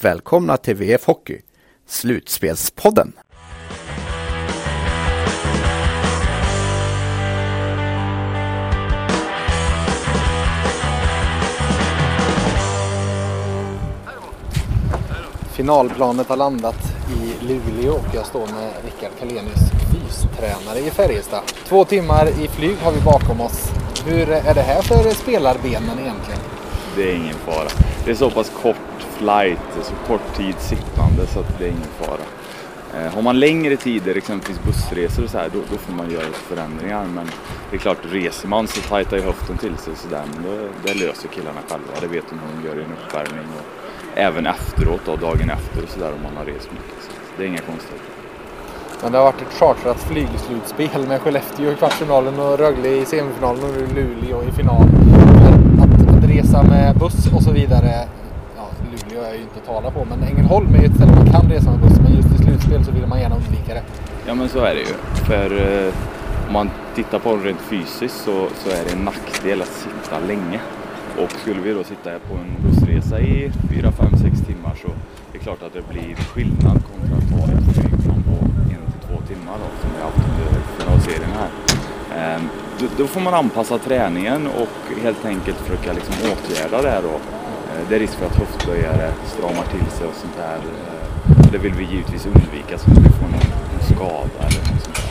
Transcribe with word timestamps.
välkomna 0.00 0.56
till 0.56 0.74
VF 0.74 1.06
Hockey, 1.06 1.40
Slutspelspodden. 1.86 3.12
Finalplanet 15.52 16.28
har 16.28 16.36
landat 16.36 16.76
i 17.08 17.44
Luleå 17.44 17.92
och 17.92 18.14
jag 18.14 18.26
står 18.26 18.46
med 18.46 18.72
Rickard 18.84 19.18
Kalenius, 19.18 19.70
fystränare 19.92 20.78
i 20.78 20.90
Färjestad. 20.90 21.42
Två 21.68 21.84
timmar 21.84 22.28
i 22.28 22.48
flyg 22.48 22.76
har 22.76 22.92
vi 22.92 23.00
bakom 23.00 23.40
oss. 23.40 23.72
Hur 24.06 24.30
är 24.30 24.54
det 24.54 24.62
här 24.62 24.82
för 24.82 25.10
spelarbenen 25.10 25.98
egentligen? 25.98 26.40
Det 26.96 27.10
är 27.10 27.16
ingen 27.16 27.34
fara. 27.34 27.68
Det 28.04 28.10
är 28.10 28.14
så 28.14 28.30
pass 28.30 28.52
kort 28.62 28.93
light, 29.24 29.58
så 29.82 29.94
kort 30.06 30.36
tid 30.36 30.54
sittande 30.58 31.26
så 31.26 31.40
att 31.40 31.58
det 31.58 31.64
är 31.64 31.68
ingen 31.68 31.94
fara. 32.00 32.26
Eh, 32.96 33.14
har 33.14 33.22
man 33.22 33.40
längre 33.40 33.76
tider, 33.76 34.16
exempelvis 34.16 34.58
liksom 34.66 34.72
bussresor 34.72 35.24
och 35.24 35.30
så 35.30 35.38
här, 35.38 35.50
då, 35.52 35.58
då 35.70 35.76
får 35.76 35.92
man 35.92 36.10
göra 36.10 36.32
förändringar. 36.32 37.04
Men 37.14 37.26
det 37.70 37.76
är 37.76 37.80
klart, 37.80 37.98
reser 38.02 38.48
man 38.48 38.66
så 38.66 38.80
tajtar 38.80 39.16
ju 39.16 39.22
höften 39.22 39.58
till 39.58 39.76
sig 39.76 39.96
sådär. 39.96 40.22
Men 40.34 40.42
det, 40.42 40.68
det 40.84 40.94
löser 41.06 41.28
killarna 41.28 41.60
själva. 41.68 41.92
Det 42.00 42.06
vet 42.06 42.24
de 42.30 42.38
hur 42.38 42.62
de 42.62 42.68
gör 42.68 42.80
i 42.80 42.84
en 42.84 42.92
uppvärmning. 42.92 43.46
Och 43.58 43.66
även 44.18 44.46
efteråt, 44.46 45.00
då, 45.06 45.16
dagen 45.16 45.50
efter 45.50 45.82
och 45.82 45.88
sådär 45.88 46.12
om 46.16 46.22
man 46.22 46.36
har 46.36 46.44
rest 46.44 46.68
mycket. 46.72 47.02
Så 47.02 47.10
det 47.36 47.44
är 47.44 47.48
inga 47.48 47.58
konstigheter. 47.58 48.10
Men 49.02 49.12
det 49.12 49.18
har 49.18 49.24
varit 49.24 49.42
ett 49.42 49.58
chartrat 49.58 50.00
flygslutspel 50.00 51.08
med 51.08 51.20
Skellefteå 51.20 51.70
i 51.70 51.74
kvartsfinalen 51.74 52.38
och 52.40 52.58
Rögle 52.58 52.88
i 52.88 53.04
semifinalen 53.04 53.64
och 53.64 53.70
nu 53.70 53.86
Luleå 53.94 54.42
i 54.42 54.52
final. 54.52 54.86
Att, 55.82 56.16
att 56.16 56.30
resa 56.30 56.62
med 56.62 56.98
buss 56.98 57.32
och 57.34 57.42
så 57.42 57.52
vidare 57.52 58.08
ja, 59.24 59.30
Luleå 59.30 59.36
ju 59.36 59.42
inte 59.42 59.60
tala 59.66 59.90
på, 59.90 60.04
men 60.04 60.22
Ängelholm 60.22 60.74
är 60.74 60.78
ju 60.78 60.86
ett 60.86 60.94
ställe 60.94 61.12
man 61.12 61.26
kan 61.26 61.50
resa 61.50 61.70
med 61.70 61.80
buss, 61.80 61.98
men 62.02 62.16
just 62.16 62.40
i 62.40 62.44
slutspel 62.44 62.84
så 62.84 62.90
vill 62.90 63.06
man 63.06 63.20
gärna 63.20 63.36
undvika 63.36 63.74
det. 63.74 63.82
Ja 64.26 64.34
men 64.34 64.48
så 64.48 64.58
är 64.58 64.74
det 64.74 64.80
ju. 64.80 64.94
För 65.26 65.48
eh, 65.86 65.94
om 66.46 66.52
man 66.52 66.70
tittar 66.94 67.18
på 67.18 67.36
det 67.36 67.48
rent 67.48 67.60
fysiskt 67.60 68.24
så, 68.24 68.48
så 68.54 68.70
är 68.70 68.84
det 68.84 68.92
en 68.92 69.04
nackdel 69.04 69.62
att 69.62 69.68
sitta 69.68 70.18
länge. 70.26 70.60
Och 71.18 71.30
skulle 71.30 71.60
vi 71.60 71.72
då 71.72 71.84
sitta 71.84 72.10
på 72.28 72.34
en 72.34 72.56
bussresa 72.62 73.20
i 73.20 73.52
4, 73.70 73.92
5, 73.92 74.06
6 74.22 74.40
timmar 74.46 74.74
så 74.82 74.88
är 74.88 75.32
det 75.32 75.38
klart 75.38 75.62
att 75.62 75.72
det 75.72 75.88
blir 75.88 76.14
skillnad 76.16 76.78
kontra 76.90 77.16
att 77.18 77.28
ta 77.30 77.52
ett 77.52 77.74
flygplan 77.74 78.22
på 78.22 78.36
en 78.44 78.92
till 78.92 79.08
två 79.08 79.16
timmar 79.28 79.56
då, 79.62 79.68
som 79.80 79.90
vi 79.94 80.02
har 80.02 80.10
haft 80.10 80.18
under 80.80 81.00
serien 81.00 81.30
här. 81.40 81.50
Ehm, 82.16 82.48
då, 82.78 82.86
då, 82.98 83.06
får 83.06 83.20
man 83.20 83.34
anpassa 83.34 83.78
träningen 83.78 84.46
och 84.46 85.02
helt 85.02 85.24
enkelt 85.24 85.56
försöka 85.56 85.92
liksom 85.92 86.14
åtgärda 86.32 86.82
det 86.82 86.90
här 86.90 87.02
då. 87.02 87.20
Eh, 87.74 87.88
det 87.88 87.96
är 87.96 88.00
risk 88.00 88.14
för 88.14 88.26
att 88.26 88.36
höftböjare 88.36 89.12
stramar 89.26 89.64
till 89.64 89.90
sig 89.90 90.06
och 90.06 90.14
sånt 90.14 90.36
där. 90.36 90.56
Eh, 90.56 91.52
det 91.52 91.58
vill 91.58 91.72
vi 91.74 91.84
givetvis 91.84 92.26
undvika 92.26 92.78
så 92.78 92.90
att 92.90 92.98
vi 92.98 93.08
får 93.08 93.26
någon, 93.26 93.86
skada 93.96 94.38
eller 94.38 94.72
något 94.72 94.82
sånt 94.82 94.94
där. 94.94 95.04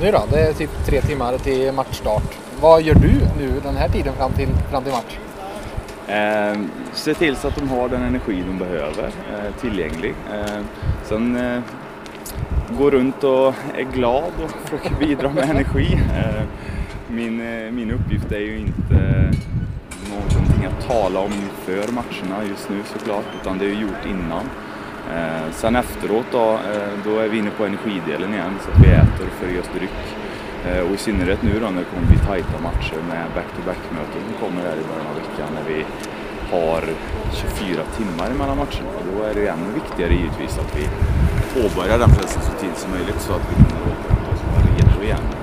Nu 0.00 0.12
då, 0.12 0.22
det 0.30 0.40
är 0.40 0.52
typ 0.52 0.70
tre 0.86 1.00
timmar 1.00 1.38
till 1.38 1.72
matchstart. 1.72 2.38
Vad 2.60 2.82
gör 2.82 2.94
du 2.94 3.12
nu 3.38 3.60
den 3.62 3.76
här 3.76 3.88
tiden 3.88 4.14
fram 4.14 4.32
till, 4.32 4.48
fram 4.70 4.82
till 4.82 4.92
match? 4.92 5.18
Eh, 6.08 6.60
se 6.92 7.14
till 7.14 7.36
så 7.36 7.48
att 7.48 7.56
de 7.56 7.68
har 7.68 7.88
den 7.88 8.02
energi 8.02 8.44
de 8.46 8.58
behöver 8.58 9.04
eh, 9.06 9.54
tillgänglig. 9.60 10.14
Eh, 10.32 10.62
sen 11.04 11.36
eh, 11.36 11.60
gå 12.78 12.90
runt 12.90 13.24
och 13.24 13.54
är 13.76 13.92
glad 13.94 14.32
och 14.44 14.50
försöka 14.50 14.94
bidra 15.00 15.32
med 15.32 15.44
energi. 15.50 16.00
Eh, 16.16 16.42
min, 17.08 17.40
eh, 17.40 17.70
min 17.70 17.90
uppgift 17.90 18.32
är 18.32 18.40
ju 18.40 18.58
inte 18.58 19.30
inget 20.68 20.78
att 20.78 20.88
tala 20.88 21.20
om 21.20 21.32
inför 21.32 21.92
matcherna 21.92 22.44
just 22.44 22.70
nu 22.70 22.82
såklart, 22.92 23.24
utan 23.40 23.58
det 23.58 23.64
är 23.64 23.68
ju 23.68 23.80
gjort 23.80 24.06
innan. 24.06 24.44
Eh, 25.14 25.52
sen 25.52 25.76
efteråt 25.76 26.26
då, 26.32 26.52
eh, 26.52 26.92
då 27.04 27.18
är 27.18 27.28
vi 27.28 27.38
inne 27.38 27.50
på 27.50 27.64
energidelen 27.64 28.34
igen 28.34 28.54
så 28.64 28.70
att 28.70 28.84
vi 28.84 28.88
äter 28.88 29.28
och 29.42 29.52
just 29.52 29.68
oss 29.68 29.74
dryck. 29.76 30.00
Eh, 30.66 30.80
och 30.80 30.94
i 30.94 30.96
synnerhet 30.96 31.42
nu 31.42 31.60
då 31.60 31.66
när 31.70 31.80
det 31.80 31.90
kommer 31.92 32.06
bli 32.06 32.18
tajta 32.18 32.58
matcher 32.62 33.00
med 33.08 33.24
back-to-back-möten 33.34 34.20
som 34.26 34.34
kommer 34.42 34.62
här 34.68 34.76
i 34.82 34.84
början 34.90 35.06
av 35.10 35.16
veckan 35.22 35.48
när 35.54 35.64
vi 35.72 35.84
har 36.52 36.82
24 37.32 37.82
timmar 37.96 38.30
mellan 38.38 38.56
matcherna. 38.56 38.90
Då 39.12 39.22
är 39.22 39.34
det 39.34 39.40
ju 39.40 39.46
ännu 39.46 39.70
viktigare 39.80 40.12
givetvis 40.14 40.58
att 40.58 40.72
vi 40.78 40.84
påbörjar 41.54 41.98
den 41.98 42.10
pressen 42.10 42.42
så 42.42 42.52
tidigt 42.60 42.78
som 42.78 42.90
möjligt 42.90 43.20
så 43.20 43.32
att 43.32 43.46
vi 43.50 43.54
hinner 43.62 43.80
återhämta 43.90 44.30
oss 44.32 44.42
och 44.44 44.50
vara 44.54 44.66
redo 44.76 45.02
igen. 45.08 45.37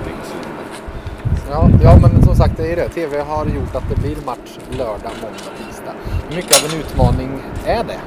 Ja, 1.50 1.70
ja, 1.82 1.98
men 2.02 2.22
som 2.22 2.34
sagt 2.36 2.56
det 2.56 2.72
är 2.72 2.76
det. 2.76 2.88
TV 2.88 3.20
har 3.20 3.46
gjort 3.46 3.74
att 3.74 3.88
det 3.88 3.96
blir 3.96 4.16
match 4.26 4.58
lördag, 4.70 5.12
måndag, 5.22 5.66
tisdag. 5.66 5.94
Hur 6.28 6.36
mycket 6.36 6.64
av 6.64 6.70
en 6.70 6.80
utmaning 6.80 7.42
är 7.66 7.84
det? 7.84 8.00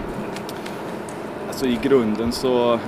Alltså 1.48 1.66
i 1.66 1.80
grunden 1.84 2.32
så 2.32 2.80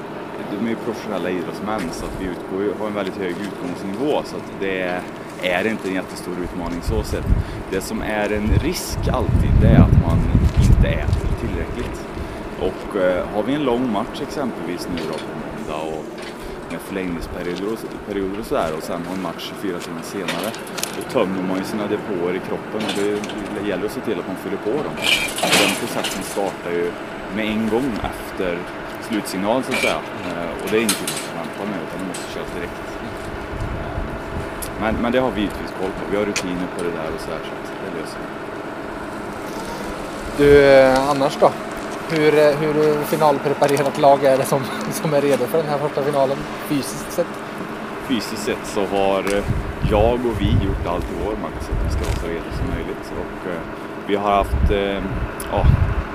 de 0.51 0.65
är 0.65 0.69
ju 0.69 0.75
professionella 0.75 1.29
idrottsmän 1.29 1.81
så 1.91 2.05
att 2.05 2.21
vi 2.21 2.25
utgår, 2.25 2.79
har 2.79 2.87
en 2.87 2.93
väldigt 2.93 3.17
hög 3.17 3.35
utgångsnivå 3.41 4.21
så 4.25 4.35
att 4.35 4.51
det 4.59 5.01
är 5.41 5.67
inte 5.67 5.87
en 5.87 5.95
jättestor 5.95 6.33
utmaning 6.43 6.81
så 6.81 7.03
sett. 7.03 7.25
Det 7.71 7.81
som 7.81 8.01
är 8.01 8.29
en 8.33 8.47
risk 8.63 9.07
alltid 9.07 9.51
det 9.61 9.67
är 9.67 9.81
att 9.81 10.01
man 10.07 10.19
inte 10.61 10.87
äter 10.87 11.27
tillräckligt. 11.39 12.05
Och 12.59 12.95
eh, 13.01 13.27
har 13.35 13.43
vi 13.43 13.53
en 13.53 13.63
lång 13.63 13.91
match 13.91 14.21
exempelvis 14.21 14.87
nu 14.95 15.01
då 15.07 15.13
på 15.13 15.33
måndag 15.43 15.97
och 15.97 16.00
förlängningsperioder 16.91 17.67
och, 17.73 18.07
perioder 18.07 18.39
och 18.39 18.45
sådär 18.45 18.71
och 18.77 18.83
sen 18.83 19.01
har 19.07 19.13
en 19.15 19.21
match 19.21 19.51
24 19.61 19.79
timmar 19.79 20.01
senare 20.15 20.49
då 20.97 21.01
tömmer 21.15 21.41
man 21.49 21.57
ju 21.57 21.63
sina 21.63 21.85
depåer 21.93 22.33
i 22.39 22.41
kroppen 22.47 22.81
och 22.87 22.93
det, 22.99 23.09
det 23.55 23.67
gäller 23.69 23.85
att 23.85 23.91
se 23.91 24.01
till 24.01 24.19
att 24.19 24.27
man 24.27 24.37
fyller 24.43 24.57
på 24.57 24.75
dem. 24.85 24.95
Och 25.45 25.55
den 25.63 25.73
processen 25.81 26.23
startar 26.23 26.71
ju 26.71 26.91
med 27.35 27.45
en 27.55 27.69
gång 27.69 27.91
efter 28.11 28.57
slutsignal 29.07 29.63
så 29.63 29.71
att 29.71 29.81
säga. 29.85 29.99
Eh, 30.27 30.51
och 30.61 30.67
det 30.71 30.75
är 30.77 30.81
ingenting 30.87 31.11
man 31.11 31.23
kan 31.27 31.37
vänta 31.43 31.61
med 31.71 31.79
utan 31.85 31.99
det 32.01 32.07
måste 32.11 32.33
köras 32.33 32.51
direkt. 32.55 32.81
Men, 34.81 34.95
men 35.01 35.11
det 35.11 35.19
har 35.19 35.31
vi 35.31 35.41
givetvis 35.41 35.73
koll 35.79 35.91
på. 35.97 36.03
Vi 36.11 36.17
har 36.17 36.25
rutiner 36.25 36.67
på 36.77 36.83
det 36.83 36.93
där 36.99 37.09
och 37.15 37.21
sådär 37.21 37.41
så 37.47 37.51
att 37.57 37.67
det 37.83 37.91
löser 37.99 38.19
vi. 38.23 38.27
Du, 40.37 40.47
eh, 40.65 41.09
annars 41.09 41.37
då? 41.39 41.51
Hur, 42.11 42.37
eh, 42.37 42.55
hur 42.59 43.03
finalpreparerat 43.03 43.99
lag 43.99 44.23
är 44.23 44.37
det 44.37 44.45
som, 44.45 44.61
som 44.91 45.13
är 45.13 45.21
redo 45.21 45.45
för 45.45 45.57
den 45.57 45.67
här 45.67 45.77
första 45.77 46.03
finalen 46.03 46.37
fysiskt 46.67 47.11
sett? 47.11 47.27
Fysiskt 48.07 48.43
sett 48.43 48.65
så 48.65 48.85
har 48.85 49.19
eh, 49.19 49.43
jag 49.91 50.13
och 50.13 50.41
vi 50.41 50.51
gjort 50.65 50.87
allt 50.87 51.05
i 51.05 51.15
vår 51.25 51.35
makt 51.41 51.65
så 51.65 51.71
att 51.71 51.85
vi 51.85 51.91
ska 51.91 51.99
vara 51.99 52.19
så 52.21 52.27
redo 52.27 52.57
som 52.57 52.67
möjligt. 52.67 53.13
Och, 53.21 53.51
eh, 53.51 53.61
vi 54.07 54.15
har 54.15 54.31
haft, 54.31 54.71
eh, 54.71 55.03
ja, 55.51 55.65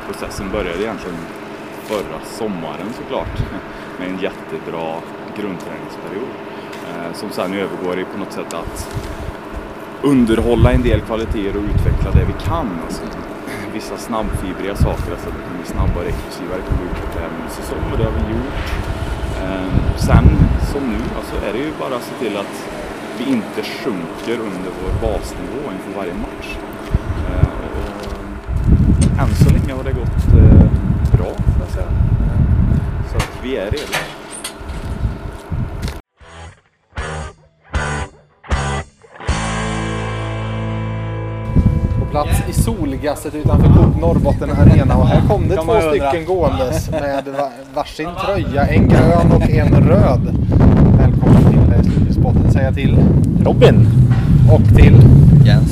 processen 0.07 0.51
började 0.53 0.83
egentligen 0.83 1.17
förra 1.85 2.19
sommaren 2.25 2.93
såklart 2.97 3.39
med 3.99 4.09
en 4.09 4.19
jättebra 4.19 4.95
grundträningsperiod 5.37 6.33
eh, 6.89 7.13
som 7.15 7.31
sen 7.31 7.55
övergår 7.55 7.99
i 7.99 8.05
på 8.05 8.19
något 8.19 8.33
sätt 8.33 8.55
att 8.55 8.97
underhålla 10.03 10.73
en 10.73 10.83
del 10.83 11.01
kvaliteter 11.01 11.57
och 11.57 11.63
utveckla 11.63 12.11
det 12.11 12.25
vi 12.27 12.45
kan. 12.45 12.79
Alltså, 12.85 13.03
vissa 13.77 13.97
snabbfibriga 13.97 14.77
saker, 14.77 15.11
alltså 15.13 15.29
att 15.29 15.37
det 15.37 15.45
kan 15.49 15.57
bli 15.61 15.67
snabbare, 15.77 16.07
explosivare, 16.09 16.61
kan 16.69 16.77
vi 16.81 16.85
utveckla 16.91 17.21
även 17.27 17.37
under 17.41 17.55
säsong 17.61 17.85
och 17.93 17.99
det 17.99 18.05
har 18.05 18.15
vi 18.19 18.23
gjort. 18.35 18.69
Ehm, 19.43 19.81
sen 20.09 20.27
som 20.73 20.83
nu, 20.93 21.01
alltså 21.19 21.35
är 21.47 21.53
det 21.53 21.59
ju 21.59 21.73
bara 21.83 21.95
att 21.97 22.07
se 22.11 22.15
till 22.23 22.37
att 22.37 22.55
vi 23.19 23.25
inte 23.37 23.61
sjunker 23.79 24.37
under 24.49 24.71
vår 24.81 24.93
basnivå 25.07 25.63
inför 25.77 25.93
varje 26.01 26.15
match. 26.15 26.49
Ehm, 27.31 27.57
och 29.01 29.23
än 29.23 29.35
så 29.43 29.51
länge 29.57 29.73
har 29.79 29.85
det 29.85 29.93
gått 29.93 30.25
eh, 30.41 30.67
bra, 31.17 31.31
får 31.53 31.61
jag 31.65 31.73
säga. 31.79 31.93
Ehm, 32.27 32.81
så 33.11 33.17
att 33.17 33.33
vi 33.43 33.57
är 33.57 33.71
redo. 33.71 34.16
På 42.17 42.23
plats 42.23 42.43
i 42.49 42.53
solgasset 42.53 43.35
utanför 43.35 43.67
Coop 43.69 44.01
Norrbotten 44.01 44.51
Arena 44.51 44.97
och 44.97 45.07
här 45.09 45.23
kom 45.29 45.49
det 45.49 45.57
två 45.57 45.81
stycken 45.81 46.25
gåendes 46.27 46.91
med 46.91 47.25
va- 47.39 47.51
varsin 47.75 48.09
tröja, 48.27 48.67
en 48.67 48.89
grön 48.89 49.33
och 49.33 49.51
en 49.51 49.89
röd. 49.89 50.35
Välkommen 50.99 51.51
till 51.51 51.73
eh, 51.75 51.93
Studiospotten 51.93 52.51
säger 52.53 52.67
jag 52.67 52.75
till 52.75 52.97
Robin! 53.45 53.89
och 54.53 54.77
till 54.77 54.97
Jens. 55.45 55.71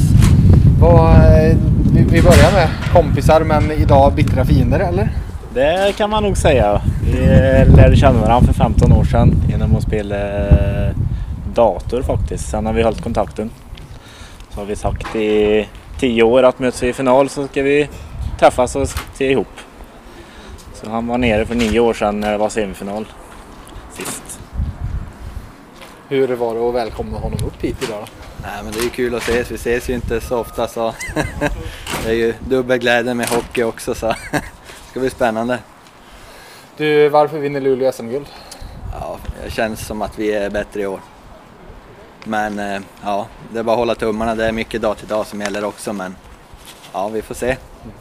vad, 0.81 1.15
eh, 1.15 1.57
vi, 1.93 2.03
vi 2.03 2.23
börjar 2.23 2.53
med 2.53 2.69
kompisar 2.93 3.41
men 3.41 3.71
idag 3.71 4.13
bittra 4.13 4.45
fiender 4.45 4.81
eller? 4.81 5.09
det 5.55 5.97
kan 5.97 6.11
man 6.11 6.23
nog 6.23 6.37
säga. 6.37 6.81
Vi 7.05 7.27
lärde 7.77 7.97
känna 7.97 8.21
varandra 8.21 8.47
för 8.53 8.55
15 8.55 8.93
år 8.93 9.05
sedan 9.05 9.35
genom 9.49 9.77
att 9.77 9.83
spela 9.83 10.17
dator 11.55 12.03
faktiskt. 12.03 12.49
Sen 12.51 12.67
har 12.67 12.73
vi 12.73 12.83
hållit 12.83 13.03
kontakten. 13.03 13.51
Så 14.55 14.61
har 14.61 14.67
vi 14.67 14.77
sagt 14.77 15.17
i 15.17 15.67
10 15.99 16.23
år 16.23 16.43
att 16.43 16.59
möts 16.59 16.83
vi 16.83 16.89
i 16.89 16.93
final 16.93 17.29
så 17.29 17.47
ska 17.47 17.63
vi 17.63 17.89
träffas 18.39 18.77
och 18.77 18.89
se 19.15 19.31
ihop. 19.31 19.61
Så 20.75 20.91
han 20.91 21.07
var 21.07 21.19
nere 21.19 21.47
för 21.47 21.55
9 21.55 21.81
år 21.81 21.95
sedan 21.95 22.21
när 22.21 22.33
det 22.33 22.39
var 22.39 22.49
semifinal 22.49 23.07
sist. 23.93 24.41
Hur 26.09 26.29
var 26.29 26.55
det 26.55 26.61
att 26.69 26.75
välkomna 26.75 27.19
honom 27.19 27.39
upp 27.47 27.65
hit 27.65 27.77
idag 27.83 28.01
då? 28.01 28.07
Nej, 28.43 28.65
men 28.65 28.73
det 28.73 28.79
är 28.79 28.83
ju 28.83 28.91
kul 28.91 29.15
att 29.15 29.23
ses. 29.23 29.51
Vi 29.51 29.55
ses 29.55 29.91
ju 29.91 29.95
inte 29.95 30.21
så 30.21 30.39
ofta 30.39 30.69
så 30.69 30.95
det 32.05 32.11
är 32.11 32.15
ju 32.15 32.35
dubbel 32.49 32.79
glädje 32.79 33.15
med 33.15 33.29
hockey 33.29 33.63
också 33.63 33.95
så 33.95 34.07
det 34.31 34.43
ska 34.91 35.01
bli 35.01 35.11
spännande. 35.11 35.59
Du, 36.77 37.09
varför 37.09 37.39
vinner 37.39 37.61
Luleå 37.61 37.93
SM-guld? 37.93 38.27
Ja, 39.01 39.19
det 39.45 39.51
känns 39.51 39.87
som 39.87 40.03
att 40.03 40.19
vi 40.19 40.33
är 40.33 40.51
bättre 40.51 40.81
i 40.81 40.87
år. 40.87 41.01
Men 42.25 42.59
eh, 42.59 42.81
ja, 43.03 43.27
det 43.53 43.59
är 43.59 43.63
bara 43.63 43.73
att 43.73 43.79
hålla 43.79 43.95
tummarna. 43.95 44.35
Det 44.35 44.47
är 44.47 44.53
mycket 44.53 44.83
dag 44.83 44.99
till 44.99 45.09
dag 45.09 45.27
som 45.27 45.41
gäller 45.41 45.65
också 45.65 45.93
men 45.93 46.17
ja, 46.93 47.09
vi 47.09 47.23
får 47.23 47.35
se. 47.35 47.57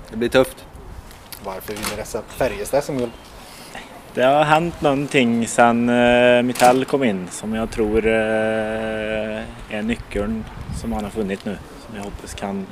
Det 0.10 0.18
blir 0.18 0.30
tufft. 0.30 0.66
Varför 1.46 1.74
vinner 1.74 2.04
SM 2.04 2.18
Färjestad 2.28 2.84
SM-guld? 2.84 3.12
Det 4.14 4.24
har 4.24 4.44
hänt 4.44 4.82
någonting 4.82 5.48
sedan 5.48 5.90
uh, 5.90 6.44
Mitell 6.44 6.86
kom 6.86 7.04
in 7.04 7.28
som 7.32 7.54
jag 7.56 7.72
tror 7.72 8.06
uh, 8.08 9.42
är 9.70 9.82
nyckeln 9.82 10.46
som 10.82 10.94
han 10.94 11.04
har 11.04 11.12
funnit 11.12 11.46
nu. 11.46 11.58
Som 11.88 11.96
jag 11.96 12.04
hoppas 12.04 12.34
kan 12.34 12.68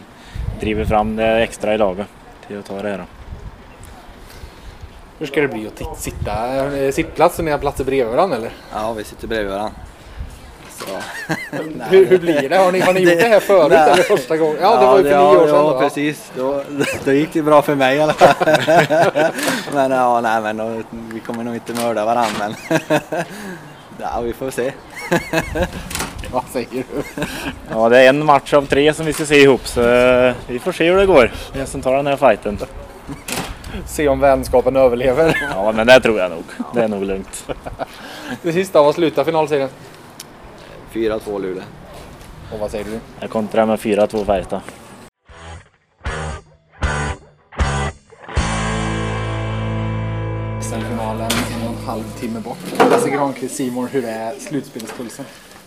driva 0.59 0.85
fram 0.85 1.15
det 1.15 1.41
extra 1.41 1.73
i 1.73 1.77
laget 1.77 2.07
till 2.47 2.59
att 2.59 2.65
ta 2.65 2.81
det 2.81 2.89
här. 2.89 3.05
Hur 5.19 5.25
ska 5.25 5.41
det 5.41 5.47
bli 5.47 5.67
att 5.67 5.99
sitta? 5.99 6.91
Sittplats 6.91 7.39
och 7.39 7.45
ni 7.45 7.51
har 7.51 7.57
platser 7.57 7.83
bredvid 7.83 8.15
varandra 8.15 8.37
eller? 8.37 8.51
Ja, 8.73 8.93
vi 8.93 9.03
sitter 9.03 9.27
bredvid 9.27 9.51
varandra. 9.51 9.75
hur, 11.89 12.05
hur, 12.05 12.17
blir 12.17 12.49
det? 12.49 12.57
Har 12.57 12.71
ni, 12.71 12.79
har 12.79 12.93
ni 12.93 12.99
gjort 12.99 13.19
det 13.19 13.27
här 13.27 13.39
förut 13.39 13.71
nej. 13.71 13.91
eller 13.91 14.03
första 14.03 14.37
gången? 14.37 14.57
Ja, 14.61 14.75
det 14.75 14.83
ja, 14.83 14.91
var 14.91 14.97
ju 14.97 15.03
för 15.03 15.11
ja, 15.11 15.31
nio 15.31 15.37
år 15.37 15.47
sedan. 15.47 15.55
Ja, 15.55 15.71
då. 15.71 15.79
precis. 15.79 16.31
Då, 16.37 16.61
då 17.05 17.11
gick 17.11 17.33
det 17.33 17.41
bra 17.41 17.61
för 17.61 17.75
mig 17.75 17.97
i 17.97 18.01
alla 18.01 18.13
fall. 18.13 18.35
men 19.73 19.91
ja, 19.91 20.21
nej, 20.21 20.41
men 20.41 20.57
då, 20.57 20.81
vi 21.13 21.19
kommer 21.19 21.43
nog 21.43 21.55
inte 21.55 21.73
mörda 21.73 22.05
varandra. 22.05 22.39
Men 22.39 22.55
ja, 23.97 24.21
vi 24.21 24.33
får 24.33 24.51
se. 24.51 24.71
Vad 26.31 26.43
säger 26.53 26.67
du? 26.71 26.83
Ja, 27.69 27.89
det 27.89 27.99
är 27.99 28.09
en 28.09 28.25
match 28.25 28.53
av 28.53 28.65
tre 28.65 28.93
som 28.93 29.05
vi 29.05 29.13
ska 29.13 29.25
se 29.25 29.41
ihop 29.41 29.67
så 29.67 29.81
eh, 29.81 30.33
vi 30.47 30.59
får 30.59 30.71
se 30.71 30.91
hur 30.91 30.97
det 30.97 31.05
går. 31.05 31.31
Vem 31.53 31.65
som 31.65 31.81
tar 31.81 31.95
den 31.95 32.07
här 32.07 32.17
fighten. 32.17 32.57
Se 33.85 34.07
om 34.07 34.19
vänskapen 34.19 34.75
överlever. 34.75 35.49
Ja, 35.55 35.71
men 35.71 35.87
det 35.87 35.99
tror 35.99 36.19
jag 36.19 36.31
nog. 36.31 36.43
Det 36.73 36.81
är 36.81 36.87
nog 36.87 37.03
lugnt. 37.03 37.45
Det 38.41 38.53
sista, 38.53 38.81
vad 38.81 38.95
slutar 38.95 39.23
finalserien? 39.23 39.69
4-2 40.93 41.41
Luleå. 41.41 41.63
Och 42.53 42.59
vad 42.59 42.71
säger 42.71 42.85
du? 42.85 42.99
Jag 43.19 43.29
kontrar 43.29 43.65
med 43.65 43.79
4-2 43.79 44.25
Färjestad. 44.25 44.61
SM-finalen 50.61 51.31
en 51.55 51.67
och 51.67 51.75
en 51.79 51.85
halv 51.85 52.03
timme 52.19 52.39
bort. 52.39 52.57
Lasse 52.89 53.09
Granqvist, 53.09 53.55
Simon, 53.55 53.87
hur 53.87 54.05
är 54.05 54.33
slutspelspulsen? 54.39 55.25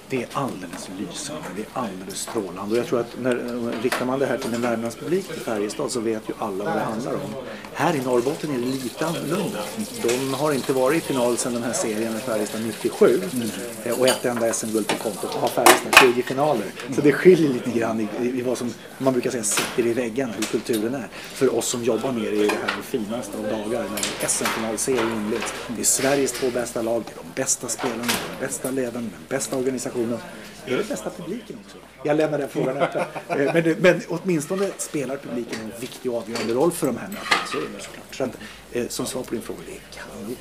Det 0.09 0.23
är 0.23 0.29
alldeles 0.33 0.89
lysande, 0.99 1.43
det 1.57 1.63
är 1.63 1.69
alldeles 1.73 2.21
strålande. 2.21 2.73
Och 2.73 2.77
jag 2.77 2.87
tror 2.87 3.01
att 3.01 3.21
när, 3.21 3.83
riktar 3.83 4.07
man 4.07 4.19
det 4.19 4.27
här 4.27 4.39
till 4.39 4.55
en 4.55 4.63
Värmlandspublik 4.63 5.31
i 5.37 5.41
Färjestad 5.41 5.91
så 5.91 6.01
vet 6.01 6.29
ju 6.29 6.33
alla 6.39 6.65
vad 6.65 6.75
det 6.75 6.81
handlar 6.81 7.15
om. 7.15 7.35
Här 7.73 7.97
i 7.97 8.01
Norrbotten 8.01 8.51
är 8.51 8.59
det 8.59 8.67
lite 8.67 9.07
annorlunda. 9.07 9.59
De 10.03 10.35
har 10.35 10.53
inte 10.53 10.73
varit 10.73 11.05
i 11.05 11.07
final 11.07 11.37
sedan 11.37 11.53
den 11.53 11.63
här 11.63 11.73
serien 11.73 12.13
med 12.13 12.23
Färjestad 12.23 12.61
97 12.67 13.21
mm. 13.33 14.01
och 14.01 14.09
ett 14.09 14.25
enda 14.25 14.53
SM-guld 14.53 14.87
på 14.87 14.95
kontot 14.95 15.35
har 15.35 15.49
Färjestad 15.49 15.95
20 16.01 16.23
finaler. 16.23 16.67
Så 16.95 17.01
det 17.01 17.13
skiljer 17.13 17.49
lite 17.49 17.71
grann 17.71 18.01
i, 18.01 18.09
i, 18.23 18.39
i 18.39 18.43
vad 18.43 18.59
som 18.59 18.71
man 18.99 19.13
brukar 19.13 19.31
säga 19.31 19.45
sitter 19.45 19.87
i 19.87 19.93
väggen, 19.93 20.31
hur 20.37 20.43
kulturen 20.43 20.95
är. 20.95 21.09
För 21.13 21.55
oss 21.55 21.67
som 21.67 21.85
jobbar 21.85 22.13
nere 22.13 22.35
i 22.35 22.47
det 22.47 22.57
här 22.67 22.83
finaste 22.83 23.39
av 23.39 23.45
dagar 23.45 23.85
när 23.91 24.29
SM-finalserien 24.29 25.13
inleds. 25.13 25.55
Det 25.69 25.81
är 25.81 25.85
Sveriges 25.85 26.33
två 26.33 26.51
bästa 26.51 26.83
lag, 26.83 27.03
det 27.07 27.13
är 27.13 27.17
de 27.17 27.43
bästa 27.43 27.69
spelarna, 27.69 28.13
de 28.39 28.47
bästa 28.47 28.71
ledarna, 28.71 28.93
den 29.01 29.11
bästa 29.29 29.57
organisationen 29.57 30.04
nationen 30.11 30.45
är 30.67 30.77
det 30.77 30.89
bästa 30.89 31.11
publiken 31.11 31.59
också? 31.65 31.77
Jag 32.03 32.17
lämnar 32.17 32.39
den 32.39 32.49
frågan 32.49 32.77
öppen. 32.77 33.03
Eh, 33.29 33.55
men, 33.55 33.77
men 33.79 34.01
åtminstone 34.09 34.71
spelar 34.79 35.17
publiken 35.17 35.59
en 35.61 35.81
viktig 35.81 36.13
och 36.13 36.19
avgörande 36.19 36.55
roll 36.55 36.73
för 36.73 36.87
de 36.87 36.97
här 36.97 37.09
mötena. 37.09 37.81
Så 38.11 38.25
att, 38.25 38.31
eh, 38.73 38.89
som 38.89 39.07
svar 39.07 39.23
på 39.23 39.35
din 39.35 39.43
fråga, 39.43 39.59
det 39.67 39.73
är 39.73 40.03
kanon. 40.03 40.37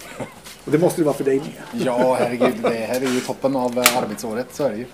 Och 0.65 0.71
det 0.71 0.77
måste 0.77 1.01
det 1.01 1.05
vara 1.05 1.15
för 1.15 1.23
dig 1.23 1.37
med. 1.39 1.81
Ja, 1.85 2.15
herregud. 2.19 2.55
Det 2.61 2.69
här 2.69 3.01
är 3.01 3.07
ju 3.07 3.19
toppen 3.19 3.55
av 3.55 3.79
eh, 3.79 3.97
arbetsåret, 3.97 4.47
så 4.51 4.63
är 4.63 4.69
det 4.69 4.77
ju. 4.77 4.85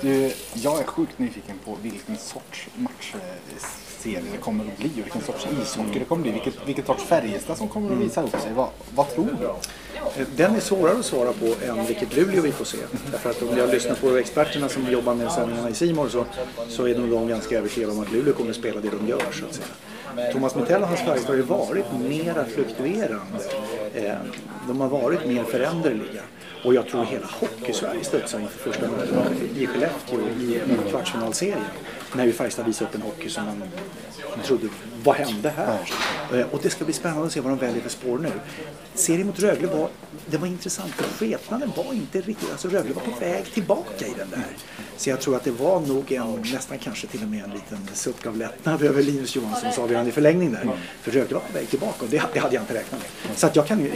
Du, 0.00 0.32
jag 0.54 0.80
är 0.80 0.84
sjukt 0.84 1.18
nyfiken 1.18 1.58
på 1.64 1.76
vilken 1.82 2.16
sorts 2.16 2.68
matchserie 2.74 4.24
det 4.32 4.38
kommer 4.38 4.64
att 4.64 4.78
bli 4.78 4.90
och 4.90 5.04
vilken 5.04 5.22
sorts 5.22 5.46
ishockey 5.62 5.98
det 5.98 6.04
kommer 6.04 6.28
att 6.28 6.32
bli. 6.32 6.32
Vilket, 6.32 6.68
vilket 6.68 6.86
sorts 6.86 7.04
Färjestad 7.04 7.58
som 7.58 7.68
kommer 7.68 7.92
att 7.92 7.98
visa 7.98 8.22
upp 8.22 8.30
sig. 8.30 8.52
Vad, 8.54 8.68
vad 8.94 9.14
tror 9.14 9.28
du? 9.40 9.48
Den 10.36 10.56
är 10.56 10.60
svårare 10.60 10.98
att 10.98 11.04
svara 11.04 11.32
på 11.32 11.46
än 11.66 11.86
vilket 11.86 12.16
Luleå 12.16 12.42
vi 12.42 12.52
får 12.52 12.64
se. 12.64 12.78
Därför 13.10 13.30
att 13.30 13.42
om 13.42 13.58
jag 13.58 13.70
lyssnar 13.70 13.94
på 13.94 14.16
experterna 14.16 14.68
som 14.68 14.92
jobbar 14.92 15.14
med 15.14 15.32
sändningarna 15.32 15.70
i 15.70 15.74
Simor 15.74 16.08
så, 16.08 16.24
så 16.68 16.88
är 16.88 16.98
nog 16.98 17.10
de 17.10 17.28
ganska 17.28 17.58
övertygade 17.58 17.92
om 17.92 18.00
att 18.00 18.12
Luleå 18.12 18.34
kommer 18.34 18.50
att 18.50 18.56
spela 18.56 18.80
det 18.80 18.88
de 18.88 19.08
gör 19.08 19.18
så 19.32 19.44
att 19.46 19.54
säga. 19.54 20.32
Thomas 20.32 20.54
Mitell 20.54 20.82
och 20.82 20.88
hans 20.88 21.00
Färjestad 21.00 21.30
har 21.30 21.36
ju 21.36 21.42
varit 21.42 21.84
mera 22.08 22.44
fluktuerande. 22.44 23.38
Eh, 23.94 24.14
de 24.68 24.80
har 24.80 24.88
varit 24.88 25.26
mer 25.26 25.44
föränderliga. 25.44 26.22
Och 26.64 26.74
jag 26.74 26.88
tror 26.88 27.04
hela 27.04 27.26
Hockeysverige 27.26 28.04
studsar 28.04 28.40
inför 28.40 28.58
första 28.58 28.88
mötet 28.90 29.56
i 29.56 29.66
Skellefteå 29.66 30.20
i 30.20 30.60
kvartsfinalserien. 30.90 31.64
När 32.16 32.24
ju 32.24 32.32
Färjestad 32.32 32.66
visade 32.66 32.90
upp 32.90 32.94
en 32.94 33.02
hockey 33.02 33.28
som 33.28 33.44
man 33.44 33.62
trodde, 34.44 34.68
vad 35.04 35.16
hände 35.16 35.50
här? 35.50 35.78
Eh, 36.32 36.46
och 36.46 36.60
det 36.62 36.70
ska 36.70 36.84
bli 36.84 36.94
spännande 36.94 37.26
att 37.26 37.32
se 37.32 37.40
vad 37.40 37.52
de 37.52 37.58
väljer 37.58 37.82
för 37.82 37.90
spår 37.90 38.18
nu. 38.18 38.30
Serien 38.94 39.26
mot 39.26 39.38
Rögle 39.38 39.66
var, 39.66 39.88
det 40.26 40.36
var 40.36 40.46
intressant 40.46 40.92
för 40.92 41.04
skepnaden 41.04 41.72
var 41.76 41.92
inte 41.92 42.20
riktigt, 42.20 42.50
alltså 42.50 42.68
Rögle 42.68 42.94
var 42.94 43.02
på 43.02 43.20
väg 43.20 43.44
tillbaka 43.44 44.06
i 44.06 44.14
den 44.18 44.30
där. 44.30 44.46
Så 44.96 45.10
jag 45.10 45.20
tror 45.20 45.36
att 45.36 45.44
det 45.44 45.50
var 45.50 45.80
nog 45.80 46.12
en, 46.12 46.44
nästan 46.52 46.78
kanske 46.78 47.06
till 47.06 47.22
och 47.22 47.28
med 47.28 47.44
en 47.44 47.50
liten 47.50 47.88
suck 47.92 48.26
av 48.26 48.36
lättnad 48.36 48.82
över 48.82 49.02
Linus 49.02 49.36
Johanssons 49.36 49.78
avgörande 49.78 50.10
i 50.10 50.12
förlängning 50.12 50.52
där. 50.52 50.70
För 51.02 51.10
Rögle 51.10 51.34
var 51.34 51.40
på 51.40 51.52
väg 51.52 51.68
tillbaka 51.68 52.04
och 52.04 52.10
det, 52.10 52.22
det 52.32 52.38
hade 52.38 52.54
jag 52.54 52.62
inte 52.62 52.74
räknat 52.74 53.00
med. 53.00 53.36
Så 53.38 53.46
att 53.46 53.56
jag 53.56 53.66
kan 53.66 53.80
ju, 53.80 53.92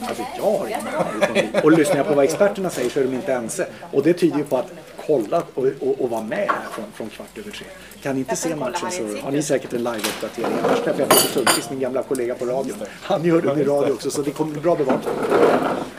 alltså 0.00 0.24
jag 0.36 0.42
har 0.42 0.66
ingen 0.66 1.64
Och 1.64 1.72
lyssnar 1.72 1.96
jag 1.96 2.06
på 2.06 2.14
vad 2.14 2.24
experterna 2.24 2.70
säger 2.70 2.90
så 2.90 3.00
är 3.00 3.04
de 3.04 3.14
inte 3.14 3.32
ense. 3.32 3.66
Och 3.90 4.02
det 4.02 4.12
tyder 4.12 4.38
ju 4.38 4.44
på 4.44 4.56
att 4.56 4.70
kolla 5.10 5.42
och, 5.54 5.64
och, 5.80 6.00
och 6.00 6.10
vara 6.10 6.22
med 6.22 6.50
från, 6.72 6.84
från 6.92 7.08
kvart 7.08 7.38
över 7.38 7.50
tre. 7.50 7.66
Kan 8.02 8.14
ni 8.14 8.20
inte 8.20 8.36
se 8.36 8.56
matchen 8.56 8.90
så 8.90 9.16
har 9.16 9.30
ni 9.30 9.42
säkert 9.42 9.72
en 9.72 9.82
live-uppdatering. 9.82 10.58
Annars 10.64 10.80
träffar 10.80 11.00
jag 11.00 11.08
Peter 11.08 11.28
Sundqvist, 11.28 11.70
min 11.70 11.80
gamla 11.80 12.02
kollega 12.02 12.34
på 12.34 12.44
radion. 12.44 12.76
Han 13.02 13.24
gör 13.24 13.42
det 13.42 13.60
i 13.60 13.64
radio 13.64 13.92
också 13.92 14.10
så 14.10 14.22
det 14.22 14.30
kommer 14.30 14.52
bli 14.52 14.60
bra 14.60 14.76
bevakning. 14.76 15.14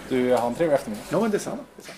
Du, 0.09 0.35
ha 0.35 0.47
en 0.47 0.55
trevlig 0.55 0.75
eftermiddag. 0.75 1.03
Ja, 1.09 1.21
men 1.21 1.31
detsamma. 1.31 1.57
detsamma. 1.75 1.97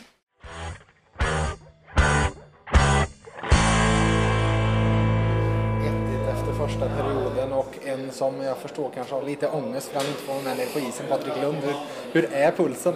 efter 6.34 6.53
första 6.67 6.89
perioden 6.89 7.53
och 7.53 7.75
en 7.86 8.12
som 8.12 8.41
jag 8.41 8.58
förstår 8.58 8.89
kanske 8.96 9.15
har 9.15 9.24
lite 9.24 9.48
ångest 9.48 9.88
för 9.88 9.98
att 9.98 10.03
han 10.03 10.12
inte 10.12 10.24
får 10.24 10.34
vara 10.34 10.55
med 10.55 10.74
på 10.74 10.79
isen, 10.79 11.05
Patrik 11.10 11.41
Lund. 11.41 11.58
Hur, 11.58 11.75
hur 12.12 12.34
är 12.34 12.51
pulsen? 12.51 12.93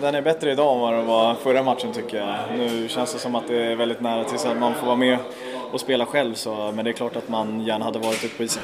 Den 0.00 0.14
är 0.14 0.22
bättre 0.22 0.52
idag 0.52 0.74
än 0.74 0.80
vad 0.80 0.92
den 0.92 1.06
var 1.06 1.34
förra 1.34 1.62
matchen 1.62 1.92
tycker 1.92 2.16
jag. 2.18 2.58
Nu 2.58 2.88
känns 2.88 3.12
det 3.12 3.18
som 3.18 3.34
att 3.34 3.48
det 3.48 3.66
är 3.66 3.76
väldigt 3.76 4.00
nära 4.00 4.24
tills 4.24 4.46
att 4.46 4.56
man 4.56 4.74
får 4.74 4.86
vara 4.86 4.96
med 4.96 5.18
och 5.72 5.80
spela 5.80 6.06
själv, 6.06 6.34
så, 6.34 6.72
men 6.74 6.84
det 6.84 6.90
är 6.90 6.92
klart 6.92 7.16
att 7.16 7.28
man 7.28 7.60
gärna 7.60 7.84
hade 7.84 7.98
varit 7.98 8.24
ute 8.24 8.36
på 8.36 8.42
isen. 8.42 8.62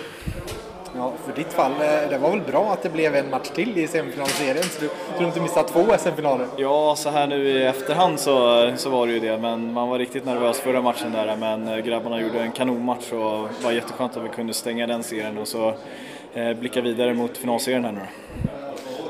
Ja, 0.97 1.13
för 1.27 1.33
ditt 1.33 1.53
fall, 1.53 1.73
eh, 1.73 2.11
det 2.11 2.19
var 2.19 2.31
väl 2.31 2.41
bra 2.41 2.73
att 2.73 2.83
det 2.83 2.91
blev 2.91 3.15
en 3.15 3.31
match 3.31 3.49
till 3.49 3.79
i 3.79 3.87
semifinalserien 3.87 4.65
så 4.65 4.81
du, 4.81 4.89
så 4.89 5.19
du 5.19 5.25
inte 5.25 5.41
missade 5.41 5.69
två 5.69 5.85
SM-finaler? 5.99 6.47
Ja, 6.57 6.95
så 6.97 7.11
här 7.11 7.27
nu 7.27 7.49
i 7.49 7.65
efterhand 7.65 8.21
så, 8.21 8.71
så 8.77 8.91
var 8.91 9.07
det 9.07 9.13
ju 9.13 9.21
det, 9.21 9.39
men 9.39 9.73
man 9.73 9.89
var 9.89 9.99
riktigt 9.99 10.25
nervös 10.25 10.61
förra 10.61 10.83
matchen 10.83 11.13
där, 11.13 11.37
men 11.37 11.69
eh, 11.69 11.79
grabbarna 11.79 12.21
gjorde 12.21 12.41
en 12.41 12.53
kanonmatch 12.53 13.13
och 13.13 13.49
det 13.59 13.65
var 13.65 13.73
jätteskönt 13.73 14.17
att 14.17 14.25
vi 14.25 14.29
kunde 14.29 14.55
stänga 14.55 14.87
den 14.87 15.03
serien 15.03 15.39
och 15.39 15.49
så 15.49 15.75
eh, 16.35 16.53
blicka 16.53 16.81
vidare 16.81 17.15
mot 17.15 17.37
finalserien 17.37 17.85
här 17.85 17.93
nu 17.93 18.01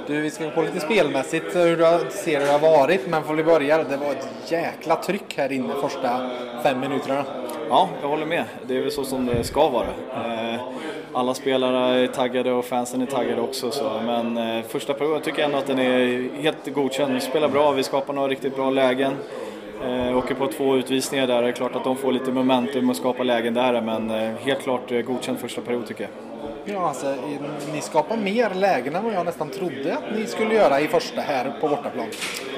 du, 0.06 0.20
vi 0.20 0.30
ska 0.30 0.44
gå 0.44 0.50
på 0.50 0.62
lite 0.62 0.80
spelmässigt 0.80 1.56
hur 1.56 1.76
du 1.76 2.11
ser 2.11 2.40
hur 2.40 2.46
det 2.46 2.52
har 2.52 2.58
varit, 2.58 3.06
men 3.06 3.25
får 3.25 3.34
vi 3.34 3.44
börja? 3.44 3.84
Det 3.84 3.96
var 3.96 4.11
ett 4.11 4.28
jäkla 4.52 4.96
tryck 4.96 5.34
här 5.37 5.52
inne 5.52 5.75
första 5.82 6.30
fem 6.62 6.80
minuterna. 6.80 7.25
Ja, 7.68 7.88
jag 8.02 8.08
håller 8.08 8.26
med. 8.26 8.44
Det 8.66 8.76
är 8.76 8.80
väl 8.80 8.90
så 8.90 9.04
som 9.04 9.26
det 9.26 9.44
ska 9.44 9.68
vara. 9.68 9.87
Eh, 10.14 10.61
alla 11.12 11.34
spelare 11.34 12.00
är 12.00 12.06
taggade 12.06 12.52
och 12.52 12.64
fansen 12.64 13.02
är 13.02 13.06
taggade 13.06 13.40
också. 13.40 13.70
Så. 13.70 13.90
Men 14.06 14.37
eh, 14.37 14.64
första 14.64 14.94
perioden 14.94 15.23
tycker 15.23 15.38
jag 15.38 15.46
ändå 15.46 15.58
att 15.58 15.66
den 15.66 15.78
är 15.78 16.28
helt 16.42 16.75
godkänd. 16.75 17.14
Vi 17.14 17.20
spelar 17.20 17.49
bra, 17.49 17.73
vi 17.73 17.82
skapar 17.82 18.14
några 18.14 18.28
riktigt 18.28 18.56
bra 18.56 18.70
lägen. 18.70 19.12
Eh, 19.84 20.18
åker 20.18 20.34
på 20.34 20.46
två 20.46 20.76
utvisningar 20.76 21.26
där, 21.26 21.42
det 21.42 21.49
är 21.49 21.52
klart 21.52 21.76
att 21.76 21.84
de 21.84 21.96
får 21.96 22.12
lite 22.12 22.32
momentum 22.32 22.90
och 22.90 22.96
skapar 22.96 23.25
lägen 23.25 23.54
där 23.54 23.80
men 23.80 24.11
eh, 24.11 24.34
helt 24.40 24.62
klart 24.62 24.90
godkänd 25.06 25.38
första 25.38 25.61
period 25.61 25.87
tycker 25.87 26.02
jag. 26.02 26.24
Ja, 26.66 26.88
alltså, 26.88 27.14
ni 27.73 27.80
skapar 27.80 28.16
mer 28.16 28.54
lägen 28.54 28.97
än 28.97 29.04
vad 29.04 29.14
jag 29.14 29.26
nästan 29.26 29.50
trodde 29.50 29.97
att 29.97 30.16
ni 30.16 30.26
skulle 30.26 30.54
göra 30.54 30.80
i 30.80 30.88
första 30.88 31.21
här 31.21 31.52
på 31.61 31.68
bortaplan. 31.68 32.06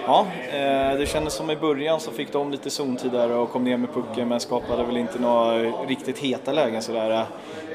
Ja, 0.07 0.27
eh, 0.51 0.99
det 0.99 1.07
kändes 1.09 1.35
som 1.35 1.51
i 1.51 1.57
början 1.57 2.01
så 2.01 2.11
fick 2.11 2.33
de 2.33 2.51
lite 2.51 2.71
zontid 2.71 3.13
där 3.13 3.31
och 3.31 3.51
kom 3.51 3.65
ner 3.65 3.77
med 3.77 3.93
pucken 3.95 4.29
men 4.29 4.41
skapade 4.41 4.85
väl 4.85 4.97
inte 4.97 5.19
några 5.19 5.59
riktigt 5.87 6.19
heta 6.19 6.53
lägen 6.53 6.83
sådär. 6.83 7.27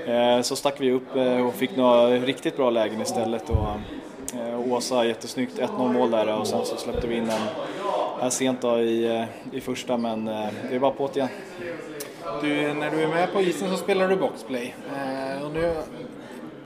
Eh, 0.08 0.42
Så 0.42 0.56
stack 0.56 0.76
vi 0.82 0.92
upp 0.92 1.16
eh, 1.16 1.48
och 1.48 1.54
fick 1.54 1.76
några 1.76 2.08
riktigt 2.10 2.58
bra 2.58 2.70
lägen 2.70 3.02
istället 3.02 3.50
och 3.50 3.68
Åsa 4.70 5.06
jättesnyggt 5.06 5.60
1-0 5.60 5.94
mål 5.94 6.12
där 6.12 6.40
och 6.40 6.48
sen 6.48 6.66
så 6.66 6.76
släppte 6.78 7.08
vi 7.08 7.16
in 7.16 7.24
en 7.30 7.42
här 8.22 8.30
sent 8.30 8.62
då 8.62 8.80
i, 8.80 9.26
i 9.52 9.62
första 9.62 9.98
men 9.98 10.26
det 10.26 10.76
är 10.76 10.80
bara 10.80 10.92
på 10.92 11.10
igen. 11.16 11.28
Du, 12.42 12.74
när 12.74 12.90
du 12.92 13.04
är 13.04 13.08
med 13.08 13.34
på 13.34 13.42
isen 13.42 13.70
så 13.70 13.78
spelar 13.78 14.08
du 14.08 14.16
boxplay. 14.16 14.76
Och 15.46 15.52
nu, 15.52 15.74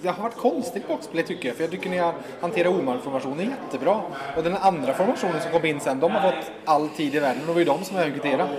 det 0.06 0.12
har 0.12 0.24
varit 0.24 0.38
konstigt 0.38 0.88
boxplay 0.88 1.24
tycker 1.24 1.48
jag, 1.48 1.58
för 1.58 1.64
jag 1.64 1.72
tycker 1.72 1.90
ni 1.90 1.98
har 1.98 2.14
hanterat 2.42 2.74
omarformationen 2.74 3.50
jättebra. 3.50 4.02
Och 4.38 4.44
den 4.44 4.56
andra 4.58 4.94
formationen 4.94 5.42
som 5.42 5.52
kom 5.52 5.66
in 5.66 5.80
sen, 5.80 6.00
de 6.00 6.12
har 6.12 6.32
fått 6.32 6.52
all 6.66 6.90
tid 6.90 7.16
i 7.16 7.20
världen 7.20 7.42
och 7.42 7.48
det 7.48 7.54
var 7.54 7.60
ju 7.60 7.66
de 7.66 7.84
som 7.84 7.98
överkvitterade. 7.98 8.50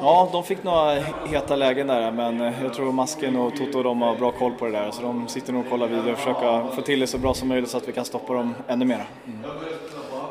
Ja, 0.00 0.28
de 0.32 0.44
fick 0.44 0.62
några 0.62 0.94
heta 1.26 1.56
lägen 1.56 1.86
där 1.86 2.12
men 2.12 2.40
eh, 2.40 2.62
jag 2.62 2.74
tror 2.74 2.92
Masken 2.92 3.36
och 3.36 3.56
Toto 3.56 3.78
och 3.78 3.84
de 3.84 4.02
har 4.02 4.16
bra 4.16 4.32
koll 4.32 4.52
på 4.52 4.64
det 4.64 4.72
där 4.72 4.90
så 4.90 5.02
de 5.02 5.28
sitter 5.28 5.52
nog 5.52 5.64
och 5.64 5.70
kollar 5.70 5.86
vidare 5.86 6.12
och 6.12 6.18
försöker 6.18 6.74
få 6.74 6.82
till 6.82 7.00
det 7.00 7.06
så 7.06 7.18
bra 7.18 7.34
som 7.34 7.48
möjligt 7.48 7.70
så 7.70 7.76
att 7.76 7.88
vi 7.88 7.92
kan 7.92 8.04
stoppa 8.04 8.34
dem 8.34 8.54
ännu 8.68 8.84
mer. 8.84 9.04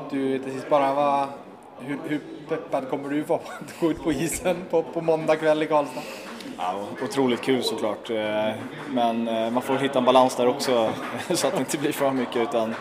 Du, 0.10 0.40
till 0.40 0.54
sist 0.54 0.70
bara, 0.70 0.94
vad, 0.94 1.28
hur, 1.80 2.00
hur 2.08 2.20
peppad 2.50 2.90
kommer 2.90 3.10
du 3.10 3.22
vara 3.22 3.40
att 3.60 3.80
gå 3.80 3.92
ut 3.92 4.04
på 4.04 4.12
isen 4.12 4.56
på, 4.70 4.84
på 4.84 5.02
måndag 5.02 5.36
kväll 5.36 5.64
i 5.64 5.66
Karlstad? 5.66 6.02
Ja, 6.58 6.80
otroligt 7.04 7.42
kul 7.42 7.64
såklart 7.64 8.10
eh, 8.10 8.52
men 8.90 9.28
eh, 9.28 9.50
man 9.52 9.62
får 9.62 9.76
hitta 9.76 10.00
en 10.00 10.06
balans 10.06 10.36
där 10.36 10.48
också 10.48 10.90
så 11.34 11.48
att 11.48 11.54
det 11.54 11.60
inte 11.60 11.78
blir 11.78 11.92
för 11.92 12.12
mycket 12.12 12.42
utan 12.42 12.76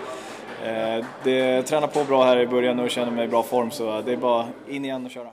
eh, 0.64 1.04
det 1.22 1.62
tränar 1.62 1.86
på 1.86 2.04
bra 2.04 2.24
här 2.24 2.38
i 2.38 2.46
början 2.46 2.80
och 2.80 2.90
känner 2.90 3.12
mig 3.12 3.24
i 3.24 3.28
bra 3.28 3.42
form 3.42 3.70
så 3.70 4.00
det 4.00 4.12
är 4.12 4.16
bara 4.16 4.46
in 4.68 4.84
igen 4.84 5.04
och 5.04 5.10
köra. 5.10 5.28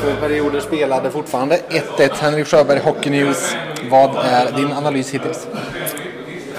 Två 0.00 0.20
perioder 0.20 0.60
spelade 0.60 1.10
fortfarande. 1.10 1.60
1-1 1.96 2.10
Henrik 2.20 2.46
Sjöberg, 2.46 2.78
Hockey 2.78 3.10
News. 3.10 3.56
Vad 3.90 4.16
är 4.16 4.52
din 4.52 4.72
analys 4.72 5.10
hittills? 5.14 5.48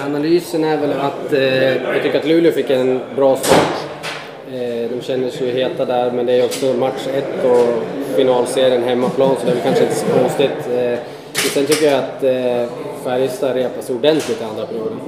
Analysen 0.04 0.64
är 0.64 0.76
väl 0.76 0.92
att 0.92 1.32
eh, 1.32 1.94
jag 1.94 2.02
tycker 2.02 2.18
att 2.18 2.26
Luleå 2.26 2.52
fick 2.52 2.70
en 2.70 3.00
bra 3.16 3.36
start. 3.36 3.79
Eh, 4.52 4.90
de 4.90 5.02
känner 5.02 5.30
sig 5.30 5.46
ju 5.46 5.52
heta 5.52 5.84
där, 5.84 6.10
men 6.10 6.26
det 6.26 6.32
är 6.32 6.44
också 6.44 6.66
match 6.66 7.06
ett 7.14 7.44
och 7.44 7.82
finalserien 8.16 8.82
hemmaplan, 8.82 9.36
så 9.40 9.46
det 9.46 9.50
är 9.50 9.54
väl 9.54 9.64
kanske 9.64 9.82
inte 9.84 9.96
så 9.96 10.06
konstigt. 10.06 10.68
Eh, 10.74 10.98
sen 11.54 11.66
tycker 11.66 11.86
jag 11.86 11.98
att 11.98 12.22
eh, 12.22 12.72
Färjestad 13.04 13.54
repar 13.56 13.82
sig 13.82 13.94
ordentligt 13.96 14.40
i 14.40 14.44
andra 14.44 14.66
perioden. 14.66 15.00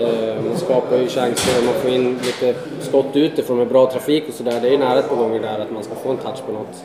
Eh, 0.00 0.44
man 0.48 0.56
skapar 0.56 0.96
ju 0.96 1.08
chanser 1.08 1.64
man 1.64 1.74
får 1.74 1.90
in 1.90 2.18
lite 2.26 2.54
skott 2.80 3.06
utifrån 3.16 3.58
med 3.58 3.68
bra 3.68 3.90
trafik 3.90 4.24
och 4.28 4.34
sådär. 4.34 4.58
Det 4.62 4.68
är 4.68 4.72
ju 4.72 4.78
nära 4.78 4.98
ett 4.98 5.08
par 5.08 5.16
gånger 5.16 5.40
där 5.40 5.58
att 5.58 5.70
man 5.70 5.82
ska 5.82 5.94
få 5.94 6.10
en 6.10 6.16
touch 6.16 6.46
på 6.46 6.52
något. 6.52 6.84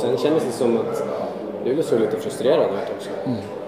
Sen 0.00 0.18
kändes 0.18 0.44
det 0.44 0.52
som 0.52 0.76
att 0.76 1.02
Luleå 1.64 1.82
såg 1.82 2.00
lite 2.00 2.16
frustrerad 2.16 2.60
ut 2.60 2.94
också. 2.96 3.10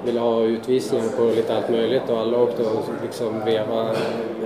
Ville 0.04 0.20
ha 0.20 0.42
utvisningar 0.42 1.04
på 1.16 1.22
lite 1.22 1.56
allt 1.56 1.70
möjligt 1.70 2.02
och 2.08 2.18
alla 2.18 2.38
åkte 2.38 2.62
och 2.62 2.84
liksom 3.02 3.44
veva 3.44 3.90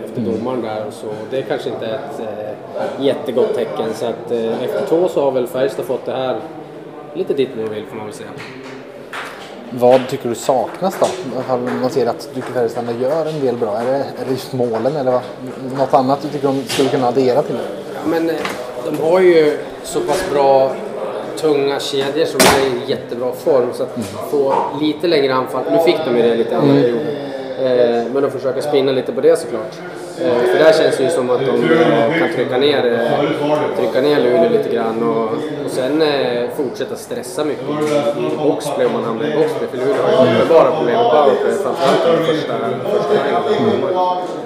efter 0.04 0.20
domaren 0.20 0.62
där 0.62 0.87
och 0.87 0.92
så. 0.92 1.06
Det 1.30 1.38
är 1.38 1.42
kanske 1.42 1.68
inte 1.68 1.87
ett 1.87 2.20
eh, 2.20 3.04
jättegott 3.04 3.54
tecken 3.54 3.94
så 3.94 4.06
att 4.06 4.30
eh, 4.30 4.62
efter 4.62 4.87
två 4.87 5.08
så 5.08 5.25
har 5.25 5.30
väl 5.30 5.46
Färjestad 5.46 5.84
fått 5.84 6.06
det 6.06 6.12
här 6.12 6.40
lite 7.14 7.34
dit 7.34 7.49
man 7.56 7.75
vill 7.75 7.87
får 7.87 7.96
man 7.96 8.06
väl 8.06 8.14
säga. 8.14 8.30
Vad 9.70 10.08
tycker 10.08 10.28
du 10.28 10.34
saknas 10.34 10.96
då? 11.00 11.06
Man 11.80 11.90
ser 11.90 12.06
att 12.06 12.30
Duke 12.34 12.52
Färjestad 12.52 13.00
gör 13.00 13.26
en 13.26 13.40
del 13.40 13.56
bra. 13.56 13.76
Är 13.78 13.84
det, 13.84 13.92
är 13.92 14.25
det 14.25 14.30
just 14.30 14.52
målen 14.52 14.96
eller 14.96 15.12
vad? 15.12 15.23
något 15.78 15.94
annat 15.94 16.23
du 16.23 16.28
tycker 16.28 16.46
de 16.46 16.62
skulle 16.62 16.88
kunna 16.88 17.08
addera 17.08 17.42
till 17.42 17.54
det? 17.54 17.61
Ja, 17.94 18.00
men 18.06 18.30
eh, 18.30 18.37
de 18.84 19.02
har 19.02 19.20
ju 19.20 19.58
så 19.82 20.00
pass 20.00 20.30
bra 20.32 20.75
tunga 21.38 21.81
kedjor 21.81 22.25
som 22.25 22.41
är 22.41 22.67
i 22.67 22.91
jättebra 22.91 23.33
form 23.33 23.69
så 23.73 23.83
att 23.83 23.99
få 24.31 24.55
lite 24.81 25.07
längre 25.07 25.35
anfall. 25.35 25.62
Nu 25.71 25.79
fick 25.79 25.97
de 26.05 26.17
ju 26.17 26.23
det 26.23 26.35
lite 26.35 26.57
andra 26.57 26.75
perioden. 26.75 27.07
Eh, 27.59 28.05
men 28.12 28.23
de 28.23 28.31
försöker 28.31 28.61
spinna 28.61 28.93
lite 28.93 29.12
på 29.12 29.21
det 29.21 29.38
såklart. 29.38 29.73
Eh, 30.21 30.45
för 30.45 30.59
där 30.59 30.73
känns 30.73 30.97
det 30.97 31.05
ju 31.05 31.11
som 31.11 31.31
att 31.31 31.41
de 31.41 31.47
eh, 31.47 32.19
kan 32.19 32.29
trycka 32.35 32.59
ner, 32.59 32.87
eh, 32.93 33.76
trycka 33.79 34.00
ner 34.00 34.21
Luleå 34.21 34.49
lite 34.50 34.75
grann 34.75 35.03
och, 35.03 35.25
och 35.64 35.71
sen 35.71 36.03
eh, 36.03 36.50
fortsätta 36.57 36.97
stressa 36.97 37.45
mycket 37.45 37.64
i, 37.64 38.37
boxplay 38.37 38.87
om 38.87 38.93
man 38.93 39.05
hamnar 39.05 39.25
i 39.25 39.37
boxplay. 39.37 39.69
För 39.71 39.79
Luleå 39.79 40.03
har 40.03 40.26
ju 40.26 40.35
uppenbara 40.37 40.76
problem 40.76 40.97
med 40.97 41.11
powerplay 41.11 41.53
framförallt 41.53 42.07
under 42.09 42.25
första, 42.25 42.55
första. 42.85 44.44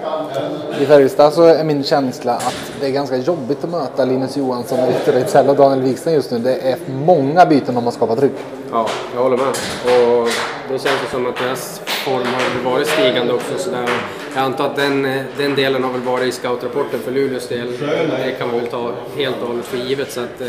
I 0.81 0.87
Färjestad 0.87 1.33
så 1.33 1.43
är 1.43 1.65
min 1.65 1.85
känsla 1.85 2.35
att 2.35 2.73
det 2.81 2.87
är 2.87 2.91
ganska 2.91 3.17
jobbigt 3.17 3.65
att 3.65 3.71
möta 3.71 4.05
Linus 4.05 4.37
Johansson, 4.37 4.79
Victor 4.87 5.15
Ejdsell 5.15 5.49
och 5.49 5.57
Daniel 5.57 5.83
Wiksten 5.83 6.13
just 6.13 6.31
nu. 6.31 6.39
Det 6.39 6.55
är 6.55 6.77
många 7.05 7.47
byten 7.47 7.77
om 7.77 7.85
man 7.85 7.93
skapar 7.93 8.17
tryck. 8.17 8.33
Ja, 8.73 8.87
jag 9.15 9.23
håller 9.23 9.37
med. 9.37 9.49
Och 9.49 10.29
det 10.69 10.79
känns 10.79 11.11
som 11.11 11.27
att 11.27 11.37
deras 11.37 11.81
form 11.85 12.27
har 12.65 12.71
varit 12.71 12.87
stigande 12.87 13.33
också. 13.33 13.59
Så 13.59 13.71
där. 13.71 13.89
Jag 14.35 14.45
antar 14.45 14.67
att 14.67 14.77
den, 14.77 15.03
den 15.37 15.55
delen 15.55 15.85
har 15.85 15.93
väl 15.93 16.01
varit 16.01 16.27
i 16.27 16.33
scoutrapporten 16.33 17.01
för 17.01 17.13
Luleås 17.13 17.49
del. 17.49 17.73
Det 18.11 18.35
kan 18.39 18.49
man 18.49 18.57
väl 18.57 18.67
ta 18.67 18.93
helt 19.17 19.37
och 19.43 19.49
hållet 19.49 19.65
för 19.65 19.79
givet. 19.79 20.13
Så 20.13 20.21
att, 20.21 20.41
eh, 20.41 20.47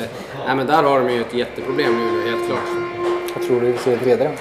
nej, 0.47 0.55
men 0.55 0.67
där 0.67 0.83
har 0.83 0.99
de 0.99 1.09
ju 1.09 1.21
ett 1.21 1.33
jätteproblem 1.33 1.99
Luleå, 1.99 2.35
helt 2.35 2.47
klart. 2.47 2.69
Jag 3.35 3.47
tror 3.47 3.61
du 3.61 3.77
ser 3.77 3.97
tredje 3.97 4.31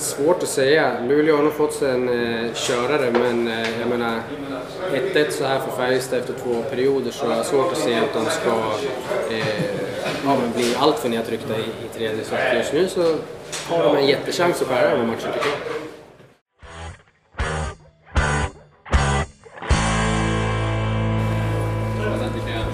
Svårt 0.00 0.42
att 0.42 0.48
säga. 0.48 1.00
Luleå 1.08 1.36
har 1.36 1.42
nog 1.42 1.52
fått 1.52 1.72
sig 1.72 1.90
en 1.90 2.08
eh, 2.08 2.52
körare 2.54 3.10
men 3.10 3.48
eh, 3.48 3.80
jag 3.80 3.88
menar 3.88 4.20
1-1 4.92 5.30
så 5.30 5.44
här 5.44 5.58
för 5.60 5.76
Färjestad 5.76 6.18
efter 6.18 6.32
två 6.32 6.62
perioder 6.70 7.10
så 7.10 7.30
är 7.30 7.36
det 7.36 7.44
svårt 7.44 7.72
att 7.72 7.78
se 7.78 7.94
att 7.94 8.14
de 8.14 8.24
ska 8.24 8.50
eh, 9.34 9.46
ja, 10.24 10.36
men 10.40 10.52
bli 10.56 10.74
alltför 10.78 11.08
nedtryckta 11.08 11.58
i, 11.58 11.60
i 11.60 11.98
tredje. 11.98 12.24
Så 12.24 12.34
just 12.56 12.72
nu 12.72 12.88
så 12.88 13.16
har 13.74 13.84
de 13.84 13.96
en 13.96 14.06
jättechans 14.06 14.62
att 14.62 14.68
skära 14.68 14.90
över 14.90 15.04
matchen 15.04 15.32
tycker 15.32 15.48
jag. 15.48 15.58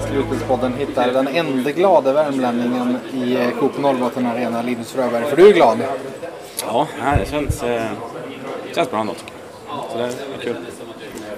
Slutspelspodden 0.09 0.75
hittar 0.75 1.13
den 1.13 1.29
enda 1.29 1.71
glada 1.71 2.13
värmlänningen 2.13 2.97
i 3.15 3.35
eh, 3.35 3.51
Coop 3.61 3.79
Norrbotten 3.79 4.27
Arena, 4.27 4.63
Linus 4.63 4.93
Fröberg. 4.93 5.25
För 5.25 5.37
du 5.37 5.49
är 5.49 5.53
glad. 5.53 5.79
Ja, 6.63 6.87
det 7.19 7.31
känns, 7.31 7.63
eh, 7.63 7.91
känns 8.75 8.91
bra 8.91 9.01
ändå. 9.01 9.15
Så 9.93 9.99
det 9.99 10.05
är 10.05 10.11
kul. 10.43 10.57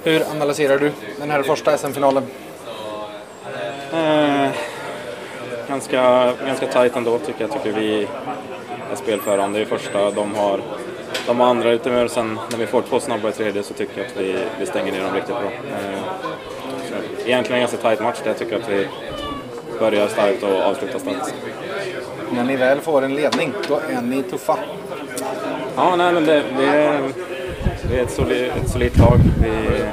Hur 0.02 0.22
analyserar 0.30 0.78
du 0.78 0.92
den 1.18 1.30
här 1.30 1.42
första 1.42 1.78
SM-finalen? 1.78 2.22
Eh, 3.92 4.50
ganska, 5.68 6.32
ganska 6.46 6.66
tajt 6.66 6.96
ändå 6.96 7.18
tycker 7.18 7.40
jag. 7.40 7.52
Tycker 7.52 7.80
vi 7.80 8.08
är 8.92 8.96
spelförande 8.96 9.60
i 9.60 9.64
första. 9.64 10.10
De 10.10 10.34
har, 10.34 10.60
de 11.26 11.40
har 11.40 11.46
andra 11.46 11.70
lite 11.70 11.90
mer. 11.90 12.08
Sen 12.08 12.38
när 12.50 12.58
vi 12.58 12.66
får 12.66 12.82
två 12.82 13.00
snabba 13.00 13.28
i 13.28 13.32
tredje 13.32 13.62
så 13.62 13.74
tycker 13.74 13.98
jag 13.98 14.06
att 14.06 14.16
vi, 14.16 14.38
vi 14.58 14.66
stänger 14.66 14.92
ner 14.92 15.00
dem 15.00 15.14
riktigt 15.14 15.34
bra. 15.34 15.50
Eh, 15.52 16.00
egentligen 17.26 17.54
en 17.54 17.60
ganska 17.60 17.76
tajt 17.76 18.00
match 18.00 18.18
där 18.22 18.30
jag 18.30 18.38
tycker 18.38 18.56
att 18.56 18.68
vi 18.68 18.88
börjar 19.78 20.08
starkt 20.08 20.42
och 20.42 20.62
avslutar 20.62 20.98
starkt. 20.98 21.34
När 22.32 22.44
ni 22.44 22.56
väl 22.56 22.80
får 22.80 23.02
en 23.02 23.14
ledning, 23.14 23.52
då 23.68 23.80
är 23.88 24.02
ni 24.02 24.22
tuffa. 24.22 24.58
Ja, 25.78 25.96
nej, 25.96 26.12
men 26.12 26.24
det, 26.24 26.42
det, 26.56 26.66
är, 26.66 27.00
det 27.90 27.98
är 27.98 28.02
ett, 28.02 28.10
solid, 28.10 28.50
ett 28.62 28.70
solidt 28.70 28.98
lag. 28.98 29.18
Vi, 29.42 29.84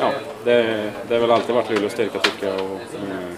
ja, 0.00 0.10
det, 0.44 0.90
det 1.08 1.14
har 1.14 1.20
väl 1.20 1.30
alltid 1.30 1.54
varit 1.54 1.70
Luleås 1.70 1.92
styrka 1.92 2.18
tycker 2.18 2.46
jag. 2.46 2.54
Och, 2.54 2.80
mm, 3.10 3.36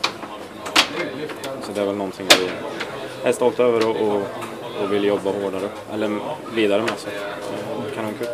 så 1.62 1.72
det 1.74 1.80
är 1.80 1.86
väl 1.86 1.96
någonting 1.96 2.26
vi 2.38 2.48
är 3.28 3.32
stolta 3.32 3.62
över 3.62 3.88
och, 3.88 3.96
och, 3.96 4.22
och 4.82 4.92
vill 4.92 5.04
jobba 5.04 5.30
hårdare, 5.30 5.68
eller 5.92 6.10
vidare 6.54 6.82
med. 6.82 6.92
Så 6.96 7.08
eh, 7.08 7.94
kanonkul. 7.94 8.26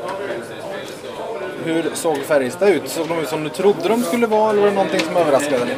Hur 1.64 1.90
såg 1.94 2.18
Färjestad 2.18 2.68
ut? 2.68 2.88
Såg 2.88 3.08
de 3.08 3.18
ut 3.18 3.28
som 3.28 3.44
du 3.44 3.48
trodde 3.48 3.88
de 3.88 4.02
skulle 4.02 4.26
vara 4.26 4.50
eller 4.50 4.60
var 4.60 4.68
det 4.68 4.74
någonting 4.74 5.00
som 5.00 5.16
överraskade 5.16 5.64
dig? 5.64 5.76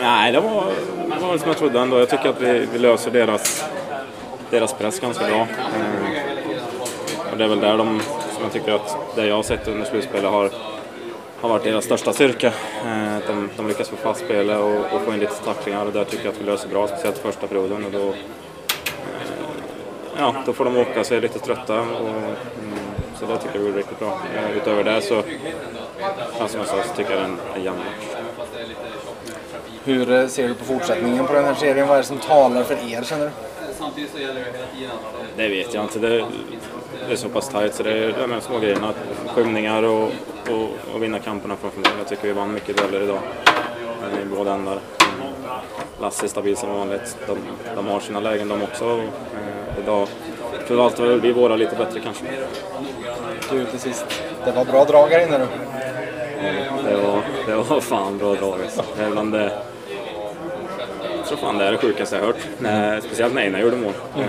Nej, 0.00 0.32
det 0.32 0.40
var, 0.40 0.64
det 1.20 1.26
var 1.26 1.38
som 1.38 1.48
jag 1.48 1.56
trodde 1.58 1.80
ändå. 1.80 1.98
Jag 1.98 2.08
tycker 2.08 2.28
att 2.28 2.40
vi, 2.40 2.66
vi 2.72 2.78
löser 2.78 3.10
deras, 3.10 3.64
deras 4.50 4.72
press 4.72 5.00
ganska 5.00 5.26
bra. 5.26 5.40
Eh, 5.40 6.28
och 7.32 7.38
det 7.38 7.44
är 7.44 7.48
väl 7.48 7.60
där 7.60 7.78
de, 7.78 8.00
som 8.34 8.42
jag 8.42 8.52
tycker 8.52 8.72
att 8.72 8.96
det 9.16 9.26
jag 9.26 9.36
har 9.36 9.42
sett 9.42 9.68
under 9.68 9.84
slutspelet 9.84 10.30
har, 10.30 10.50
har 11.40 11.48
varit 11.48 11.64
deras 11.64 11.84
största 11.84 12.12
styrka. 12.12 12.52
Eh, 12.86 13.16
att 13.16 13.26
de, 13.26 13.50
de 13.56 13.68
lyckas 13.68 13.88
få 13.88 13.96
fast 13.96 14.20
spelet 14.20 14.58
och, 14.58 14.96
och 14.96 15.02
få 15.04 15.14
in 15.14 15.20
lite 15.20 15.44
tacklingar 15.44 15.86
och 15.86 15.92
där 15.92 16.04
tycker 16.04 16.24
jag 16.24 16.34
att 16.34 16.40
vi 16.40 16.44
löser 16.44 16.68
bra, 16.68 16.88
speciellt 16.88 17.18
första 17.18 17.46
perioden. 17.46 17.84
Och 17.84 17.92
då, 17.92 18.08
eh, 18.08 18.14
ja, 20.18 20.34
då 20.46 20.52
får 20.52 20.64
de 20.64 20.76
åka 20.76 21.04
sig 21.04 21.20
lite 21.20 21.38
trötta. 21.38 21.80
Och, 21.80 22.08
mm, 22.08 22.34
så 23.20 23.26
det 23.26 23.38
tycker 23.38 23.58
jag 23.58 23.64
vi 23.64 23.72
riktigt 23.72 23.98
bra. 23.98 24.18
Eh, 24.36 24.56
utöver 24.56 24.84
det 24.84 25.00
så, 25.00 25.22
ja, 26.38 26.48
som 26.48 26.60
jag 26.60 26.68
sa, 26.68 26.82
så 26.82 26.94
tycker 26.96 27.10
jag 27.10 27.20
det 27.20 27.24
är 27.24 27.28
en, 27.28 27.38
en 27.54 27.64
jämn 27.64 27.78
match. 27.78 28.18
Hur 29.84 30.12
eh, 30.12 30.26
ser 30.26 30.48
du 30.48 30.54
på 30.54 30.64
fortsättningen 30.64 31.26
på 31.26 31.32
den 31.32 31.44
här 31.44 31.54
serien? 31.54 31.88
Vad 31.88 31.96
är 31.96 32.02
det 32.02 32.06
som 32.06 32.18
talar 32.18 32.62
för 32.62 32.74
er 32.74 33.02
känner 33.02 33.24
du? 33.24 33.30
Det 35.36 35.48
vet 35.48 35.74
jag 35.74 35.84
inte. 35.84 35.98
Det, 35.98 36.24
det 37.06 37.12
är 37.12 37.16
så 37.16 37.28
pass 37.28 37.48
tajt 37.48 37.74
så 37.74 37.82
det 37.82 37.92
är 37.92 38.14
de 38.20 38.32
här 38.32 38.40
små 38.40 38.58
grejerna. 38.58 38.92
Skymningar 39.26 39.82
och, 39.82 40.10
och, 40.50 40.94
och 40.94 41.02
vinna 41.02 41.18
kamperna 41.18 41.56
framför 41.56 41.80
mig. 41.80 41.90
Jag 41.98 42.08
tycker 42.08 42.22
vi 42.22 42.32
vann 42.32 42.52
mycket 42.52 42.76
dueller 42.76 43.00
idag. 43.02 43.20
Men 44.00 44.22
I 44.22 44.36
båda 44.36 44.54
ändar. 44.54 44.78
Lasse 46.00 46.26
är 46.26 46.28
stabil 46.28 46.56
som 46.56 46.70
vanligt. 46.70 47.16
De, 47.26 47.38
de 47.74 47.86
har 47.86 48.00
sina 48.00 48.20
lägen 48.20 48.48
de 48.48 48.62
också. 48.62 48.84
Eh, 48.84 49.82
idag 49.82 50.08
förvaltar 50.66 51.04
vi 51.06 51.32
våra 51.32 51.56
lite 51.56 51.76
bättre 51.76 52.00
kanske. 52.00 52.24
Du 53.50 53.64
till 53.64 53.80
sist. 53.80 54.22
Det 54.44 54.52
var 54.52 54.64
bra 54.64 54.84
drag 54.84 55.08
här 55.08 55.26
inne 55.26 55.38
nu. 55.38 55.46
Det 56.84 56.96
var, 56.96 57.22
det 57.46 57.54
var 57.54 57.80
fan 57.80 58.18
bra 58.18 58.34
drag 58.34 58.60
alltså. 58.62 58.84
Det 58.96 59.02
är 59.02 59.10
bland 59.10 59.32
det, 59.32 59.62
tror 61.28 61.38
fan 61.38 61.58
det 61.58 61.64
är 61.64 61.72
det 61.72 61.78
sjukaste 61.78 62.16
jag 62.16 62.22
hört. 62.22 62.36
Eh, 62.64 63.04
speciellt 63.04 63.34
när 63.34 63.42
Einar 63.42 63.58
gjorde 63.58 63.76
mål. 63.76 63.92
Eh, 64.18 64.24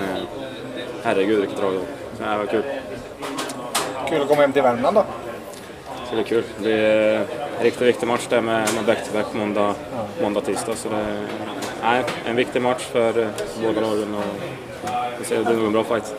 herregud 1.03 1.39
vilket 1.39 1.57
drag 1.57 1.73
det 1.73 1.79
var. 2.25 2.31
Det 2.31 2.37
var 2.37 2.45
kul. 2.45 2.63
Kul 4.09 4.21
att 4.21 4.27
komma 4.27 4.41
hem 4.41 4.53
till 4.53 4.61
Värmland 4.61 4.95
då. 4.95 5.03
Så 6.09 6.15
det 6.15 6.21
är 6.21 6.25
kul. 6.25 6.43
Det 6.57 6.63
blir 6.63 6.77
en 7.57 7.63
riktigt 7.63 7.87
viktig 7.87 8.07
match 8.07 8.27
där 8.29 8.41
med, 8.41 8.67
back-to-back 8.85 9.33
måndag, 9.33 9.75
måndag, 10.21 10.41
tisdag. 10.41 10.75
Så 10.75 10.89
det 10.89 10.95
är 10.95 11.25
nej, 11.83 12.03
en 12.25 12.35
viktig 12.35 12.61
match 12.61 12.83
för 12.91 13.19
eh, 13.19 13.27
båda 13.61 13.81
lagen 13.81 14.15
och 14.15 14.23
vi 15.19 15.25
ser, 15.25 15.43
det 15.43 15.49
är 15.49 15.53
nog 15.53 15.65
en 15.65 15.71
bra 15.71 15.83
fight. 15.83 16.15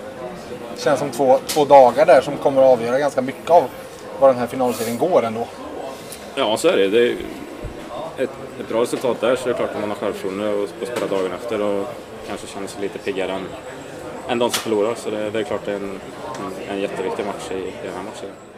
Känns 0.77 0.99
som 0.99 1.11
två, 1.11 1.39
två 1.47 1.65
dagar 1.65 2.07
där 2.07 2.21
som 2.21 2.37
kommer 2.37 2.63
att 2.63 2.69
avgöra 2.69 2.99
ganska 2.99 3.23
mycket 3.23 3.51
av 3.51 3.65
var 4.21 4.29
den 4.29 4.39
här 4.39 4.47
finalserien 4.47 4.99
går 4.99 5.25
ändå. 5.25 5.47
Ja, 6.35 6.57
så 6.57 6.69
är 6.69 6.77
det. 6.77 6.89
det 6.89 7.09
är 7.09 7.17
ett, 8.23 8.31
ett 8.61 8.69
bra 8.69 8.83
resultat 8.83 9.21
där 9.21 9.37
så 9.37 9.45
är 9.45 9.49
det 9.49 9.55
klart 9.55 9.71
att 9.71 9.81
man 9.81 9.89
har 9.89 9.97
självförtroende 9.97 10.55
och, 10.55 10.63
och 10.63 10.89
spelar 10.89 11.09
dagen 11.09 11.33
efter 11.33 11.63
och 11.63 11.87
kanske 12.29 12.47
känner 12.47 12.67
sig 12.67 12.83
lite 12.83 12.99
piggare 12.99 13.33
än, 13.33 13.47
än 14.29 14.39
de 14.39 14.51
som 14.51 14.61
förlorar. 14.63 14.95
Så 14.95 15.11
det, 15.11 15.31
det 15.31 15.39
är 15.39 15.45
klart 15.45 15.65
det 15.65 15.73
är 15.73 15.77
en, 15.77 16.01
en, 16.71 16.75
en 16.75 16.81
jätteviktig 16.81 17.27
match 17.27 17.51
i, 17.51 17.55
i 17.55 17.73
den 17.85 17.95
här 17.95 18.03
matchen. 18.03 18.50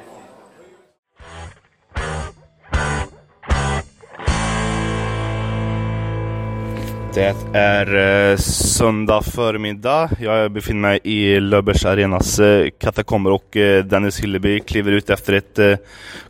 Det 7.15 7.35
är 7.53 8.31
eh, 8.31 8.37
söndag 8.37 9.23
förmiddag. 9.23 10.11
Jag 10.21 10.53
befinner 10.53 10.81
mig 10.81 11.01
i 11.03 11.41
Löfbergs 11.41 11.85
Arenas 11.85 12.39
eh, 12.39 12.69
katakomber 12.79 13.31
och 13.31 13.57
eh, 13.57 13.85
Dennis 13.85 14.21
Hilleby 14.21 14.61
kliver 14.61 14.93
ut 14.93 15.11
efter 15.11 15.33
ett 15.33 15.59
eh, 15.59 15.75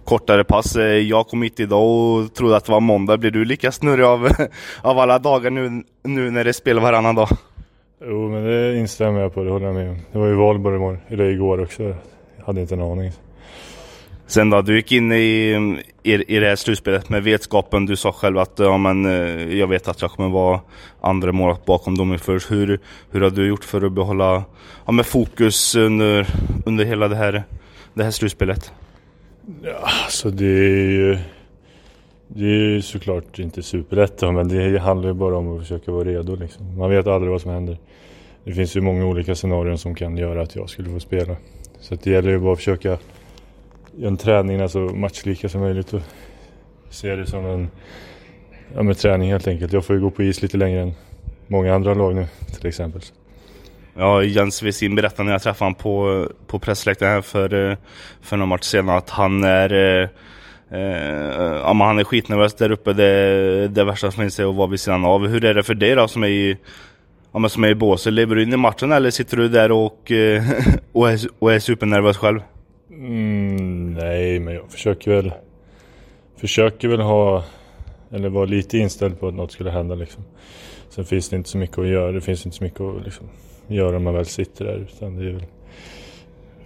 kortare 0.05 0.45
pass. 0.45 0.77
Eh, 0.77 0.85
jag 0.85 1.27
kom 1.27 1.43
hit 1.43 1.61
idag 1.61 1.83
och 1.83 2.35
trodde 2.35 2.57
att 2.57 2.65
det 2.65 2.73
var 2.73 2.81
måndag. 2.81 3.17
Blir 3.17 3.31
du 3.31 3.45
lika 3.45 3.73
snurrig 3.73 4.05
av, 4.05 4.29
av 4.83 4.99
alla 4.99 5.19
dagar 5.19 5.51
nu, 5.51 5.83
nu 6.03 6.31
när 6.31 6.45
det 6.45 6.51
är 6.51 6.53
spel 6.53 6.81
varannan 6.81 7.15
dag? 7.15 7.29
Jo, 8.05 8.29
men 8.29 8.45
det 8.45 8.77
instämmer 8.77 9.21
jag 9.21 9.35
på. 9.35 9.45
Det 9.45 9.51
håller 9.51 9.67
jag 9.67 9.75
med 9.75 9.91
om. 9.91 9.99
Det 10.13 10.19
var 10.19 10.27
ju 10.27 10.35
valborg 10.35 10.77
imorgon, 10.77 10.99
eller 11.09 11.25
igår 11.25 11.63
också. 11.63 11.83
Jag 11.83 11.97
hade 12.47 12.61
inte 12.61 12.75
en 12.75 12.83
aning. 12.83 13.13
Sen 14.33 14.51
då, 14.51 14.63
du 14.63 14.77
gick 14.77 14.93
in 14.93 15.13
i, 15.13 15.83
i, 16.03 16.13
i 16.13 16.39
det 16.39 16.47
här 16.47 16.57
slutspelet 16.57 17.09
med 17.09 17.23
vetskapen, 17.23 17.87
du 17.87 17.97
sa 17.97 18.13
själv 18.13 18.39
att 18.39 18.53
ja, 18.57 18.77
men, 18.77 19.07
eh, 19.07 19.59
jag 19.59 19.67
vet 19.67 19.89
att 19.89 20.03
jag 20.03 20.11
kommer 20.11 20.29
vara 20.29 20.61
andra 21.01 21.33
målet 21.33 21.65
bakom 21.65 21.99
dem 21.99 22.19
först. 22.19 22.51
Hur, 22.51 22.81
hur 23.11 23.21
har 23.21 23.31
du 23.31 23.47
gjort 23.47 23.65
för 23.65 23.87
att 23.87 23.93
behålla 23.93 24.45
ja, 24.87 24.93
med 24.93 25.07
fokus 25.07 25.75
under, 25.75 26.27
under 26.67 26.85
hela 26.85 27.09
det 27.09 27.17
här, 27.17 27.45
det 27.95 28.05
här 28.05 28.11
slutspelet? 28.11 28.73
Ja, 29.63 29.89
alltså 30.05 30.31
det 30.31 30.47
är 30.47 30.91
ju... 30.91 31.19
Det 32.29 32.45
är 32.45 32.69
ju 32.69 32.83
såklart 32.83 33.39
inte 33.39 33.63
superlätt 33.63 34.19
då, 34.19 34.33
men 34.33 34.49
det 34.49 34.79
handlar 34.79 35.09
ju 35.09 35.15
bara 35.15 35.37
om 35.37 35.57
att 35.57 35.63
försöka 35.63 35.93
vara 35.93 36.05
redo 36.05 36.37
liksom. 36.37 36.79
Man 36.79 36.91
vet 36.91 37.07
aldrig 37.07 37.33
vad 37.33 37.41
som 37.41 37.51
händer. 37.51 37.79
Det 38.45 38.53
finns 38.53 38.77
ju 38.77 38.81
många 38.81 39.07
olika 39.07 39.35
scenarion 39.35 39.79
som 39.79 39.95
kan 39.95 40.17
göra 40.17 40.43
att 40.43 40.57
jag 40.57 40.71
skulle 40.71 40.91
få 40.91 41.01
spela. 41.01 41.37
Så 41.81 41.95
det 41.95 42.11
gäller 42.11 42.31
ju 42.31 42.39
bara 42.39 42.53
att 42.53 42.59
försöka 42.59 42.99
en 44.03 44.17
träning 44.17 44.69
så 44.69 44.79
matchlika 44.79 45.49
som 45.49 45.61
möjligt 45.61 45.93
och 45.93 46.01
se 46.91 47.17
det 47.17 47.27
som 47.27 47.47
en 47.47 47.71
ja, 48.75 48.83
med 48.83 48.99
träning 48.99 49.31
helt 49.31 49.49
enkelt. 49.49 49.73
Jag 49.73 49.85
får 49.85 49.97
ju 49.97 50.03
gå 50.03 50.11
på 50.11 50.23
is 50.23 50.43
lite 50.43 50.57
längre 50.57 50.81
än 50.81 50.95
många 51.47 51.75
andra 51.75 51.95
lag 51.95 52.15
nu 52.15 52.27
till 52.59 52.67
exempel. 52.67 53.03
Ja, 53.95 54.23
Jens 54.23 54.63
Westin 54.63 54.95
berättade 54.95 55.25
när 55.25 55.33
jag 55.33 55.43
träffade 55.43 55.67
honom 55.67 55.75
på, 55.75 56.29
på 56.47 56.59
pressläktaren 56.59 57.13
här 57.13 57.21
för, 57.21 57.71
eh, 57.71 57.77
för 58.23 58.37
någon 58.37 58.49
match 58.49 58.65
senare 58.65 58.99
att 58.99 59.11
han 59.11 59.45
är 59.45 60.09
Uh, 60.73 60.79
eh, 60.79 61.57
ja, 61.65 61.75
han 61.75 61.99
är 61.99 62.05
skitnervös 62.05 62.55
där 62.55 62.71
uppe. 62.73 62.93
Det, 62.93 63.69
det 63.69 63.85
värsta 63.85 64.11
som 64.11 64.23
finns 64.23 64.41
är 64.41 64.51
att 64.51 64.55
vara 64.55 64.67
vid 64.67 64.81
sidan 64.81 65.05
av. 65.05 65.27
Hur 65.27 65.45
är 65.45 65.55
det 65.55 65.63
för 65.63 65.75
dig 65.75 65.95
då 65.95 66.09
som 66.09 66.23
är 66.23 66.29
i, 66.29 66.57
ja, 67.33 67.39
men 67.39 67.51
som 67.51 67.65
är 67.65 67.69
i 67.69 67.75
båset? 67.75 68.13
Lever 68.13 68.37
du 68.37 68.43
in 68.43 68.53
i 68.53 68.57
matchen 68.57 68.93
eller 68.93 69.11
sitter 69.11 69.37
du 69.37 69.49
där 69.49 69.73
och, 69.73 70.13
eh, 70.13 70.43
och, 70.93 71.11
är, 71.11 71.21
och 71.39 71.53
är 71.53 71.59
supernervös 71.59 72.17
själv? 72.17 72.41
Mm, 72.93 73.95
nej, 73.95 74.41
men 74.41 74.55
jag 74.55 74.71
försöker 74.71 75.11
väl 75.11 75.33
Försöker 76.37 76.89
väl 76.89 77.01
ha 77.01 77.45
Eller 78.11 78.29
vara 78.29 78.45
lite 78.45 78.79
inställd 78.79 79.21
på 79.21 79.29
att 79.29 79.35
något 79.35 79.53
skulle 79.53 79.71
hända 79.71 79.95
liksom. 79.95 80.25
Sen 80.89 81.05
finns 81.05 81.29
det 81.29 81.37
inte 81.37 81.49
så 81.49 81.59
mycket 81.59 81.79
att 81.79 81.87
göra. 81.87 82.13
Det 82.13 82.21
finns 82.21 82.47
inte 82.47 82.59
så 82.59 82.65
mycket 82.65 82.81
att 82.81 83.05
liksom, 83.05 83.27
göra 83.67 83.97
om 83.97 84.05
man 84.05 84.15
väl 84.15 84.27
sitter 84.27 84.65
där. 84.65 84.77
Utan 84.77 85.17
det 85.17 85.29
är 85.29 85.33
väl, 85.33 85.45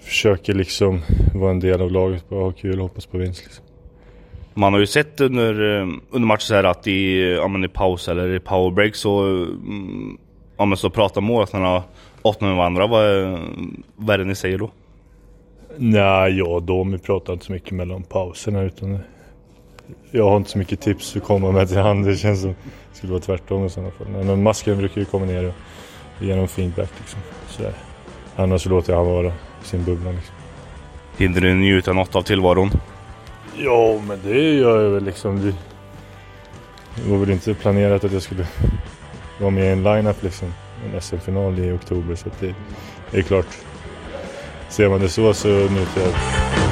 försöker 0.01 0.55
liksom 0.55 1.01
vara 1.35 1.51
en 1.51 1.61
del 1.61 1.81
av 1.81 1.91
laget. 1.91 2.29
Bara 2.29 2.45
ha 2.45 2.53
kul 2.53 2.81
och 2.81 2.89
hoppas 2.89 3.07
på 3.07 3.19
vinst. 3.19 3.45
Liksom. 3.45 3.65
Man 4.55 4.73
har 4.73 4.81
ju 4.81 4.87
sett 4.87 5.21
under, 5.21 5.61
under 6.11 6.27
matchen 6.27 6.41
så 6.41 6.55
här 6.55 6.65
att 6.65 6.87
i, 6.87 7.33
ja, 7.33 7.49
men 7.49 7.65
i 7.65 7.69
paus 7.69 8.09
eller 8.09 8.35
i 8.35 8.41
powerbreak 8.41 8.95
så, 8.95 9.21
mm, 9.23 10.19
ja, 10.57 10.65
men 10.65 10.77
så 10.77 10.91
pratar 10.91 11.21
målvakterna 11.21 11.83
åt 12.23 12.41
med 12.41 12.57
varandra. 12.57 12.87
Vad 12.87 13.05
är, 13.05 13.39
vad 13.97 14.15
är 14.15 14.19
det 14.19 14.25
ni 14.25 14.35
säger 14.35 14.59
då? 14.59 14.71
Nej, 15.79 16.39
jag 16.39 16.49
och 16.49 16.63
Domi 16.63 16.99
pratar 16.99 17.33
inte 17.33 17.45
så 17.45 17.53
mycket 17.53 17.73
mellan 17.73 18.03
pauserna 18.03 18.63
utan 18.63 18.99
jag 20.11 20.31
har 20.31 20.37
inte 20.37 20.51
så 20.51 20.59
mycket 20.59 20.81
tips 20.81 21.17
att 21.17 21.23
komma 21.23 21.53
med 21.53 21.69
till 21.69 21.79
han. 21.79 22.03
Det 22.03 22.17
känns 22.17 22.41
som 22.41 22.51
det 22.93 22.99
skulle 22.99 23.13
vara 23.13 23.23
tvärtom 23.23 23.67
i 23.67 23.71
sådana 23.71 23.91
fall. 23.91 24.07
Men 24.09 24.43
masken 24.43 24.79
brukar 24.79 25.01
ju 25.01 25.05
komma 25.05 25.27
ner 25.27 25.45
och 25.47 25.55
ge 26.25 26.37
någon 26.37 26.49
feedback 26.49 26.91
liksom. 26.99 27.21
Sådär. 27.49 27.73
Annars 28.37 28.63
så 28.63 28.69
låter 28.69 28.93
jag 28.93 29.05
han 29.05 29.13
vara 29.13 29.27
i 29.27 29.33
sin 29.63 29.85
bubbla 29.85 30.11
liksom. 30.11 30.35
Hinner 31.17 31.41
du 31.41 31.55
njuta 31.55 31.93
något 31.93 32.17
av 32.17 32.23
tillvaron? 32.23 32.71
Ja, 33.57 34.01
men 34.09 34.21
det 34.25 34.55
gör 34.55 34.83
jag 34.83 34.91
väl 34.91 35.05
liksom. 35.05 35.53
Det 36.97 37.11
var 37.11 37.19
väl 37.19 37.31
inte 37.31 37.55
planerat 37.55 38.05
att 38.05 38.13
jag 38.13 38.23
skulle 38.23 38.47
vara 39.41 39.51
med 39.51 39.65
i 39.65 39.69
en 39.69 39.83
line-up 39.83 40.23
liksom. 40.23 40.49
En 40.85 41.01
SM-final 41.01 41.59
i 41.59 41.73
oktober 41.73 42.15
så 42.15 42.29
att 42.29 42.41
det 42.41 42.55
är 43.19 43.23
klart. 43.23 43.47
Siema, 44.69 44.99
ne 44.99 45.11
siūlosi, 45.11 45.53
nu, 45.73 45.87
tiek. 45.95 46.66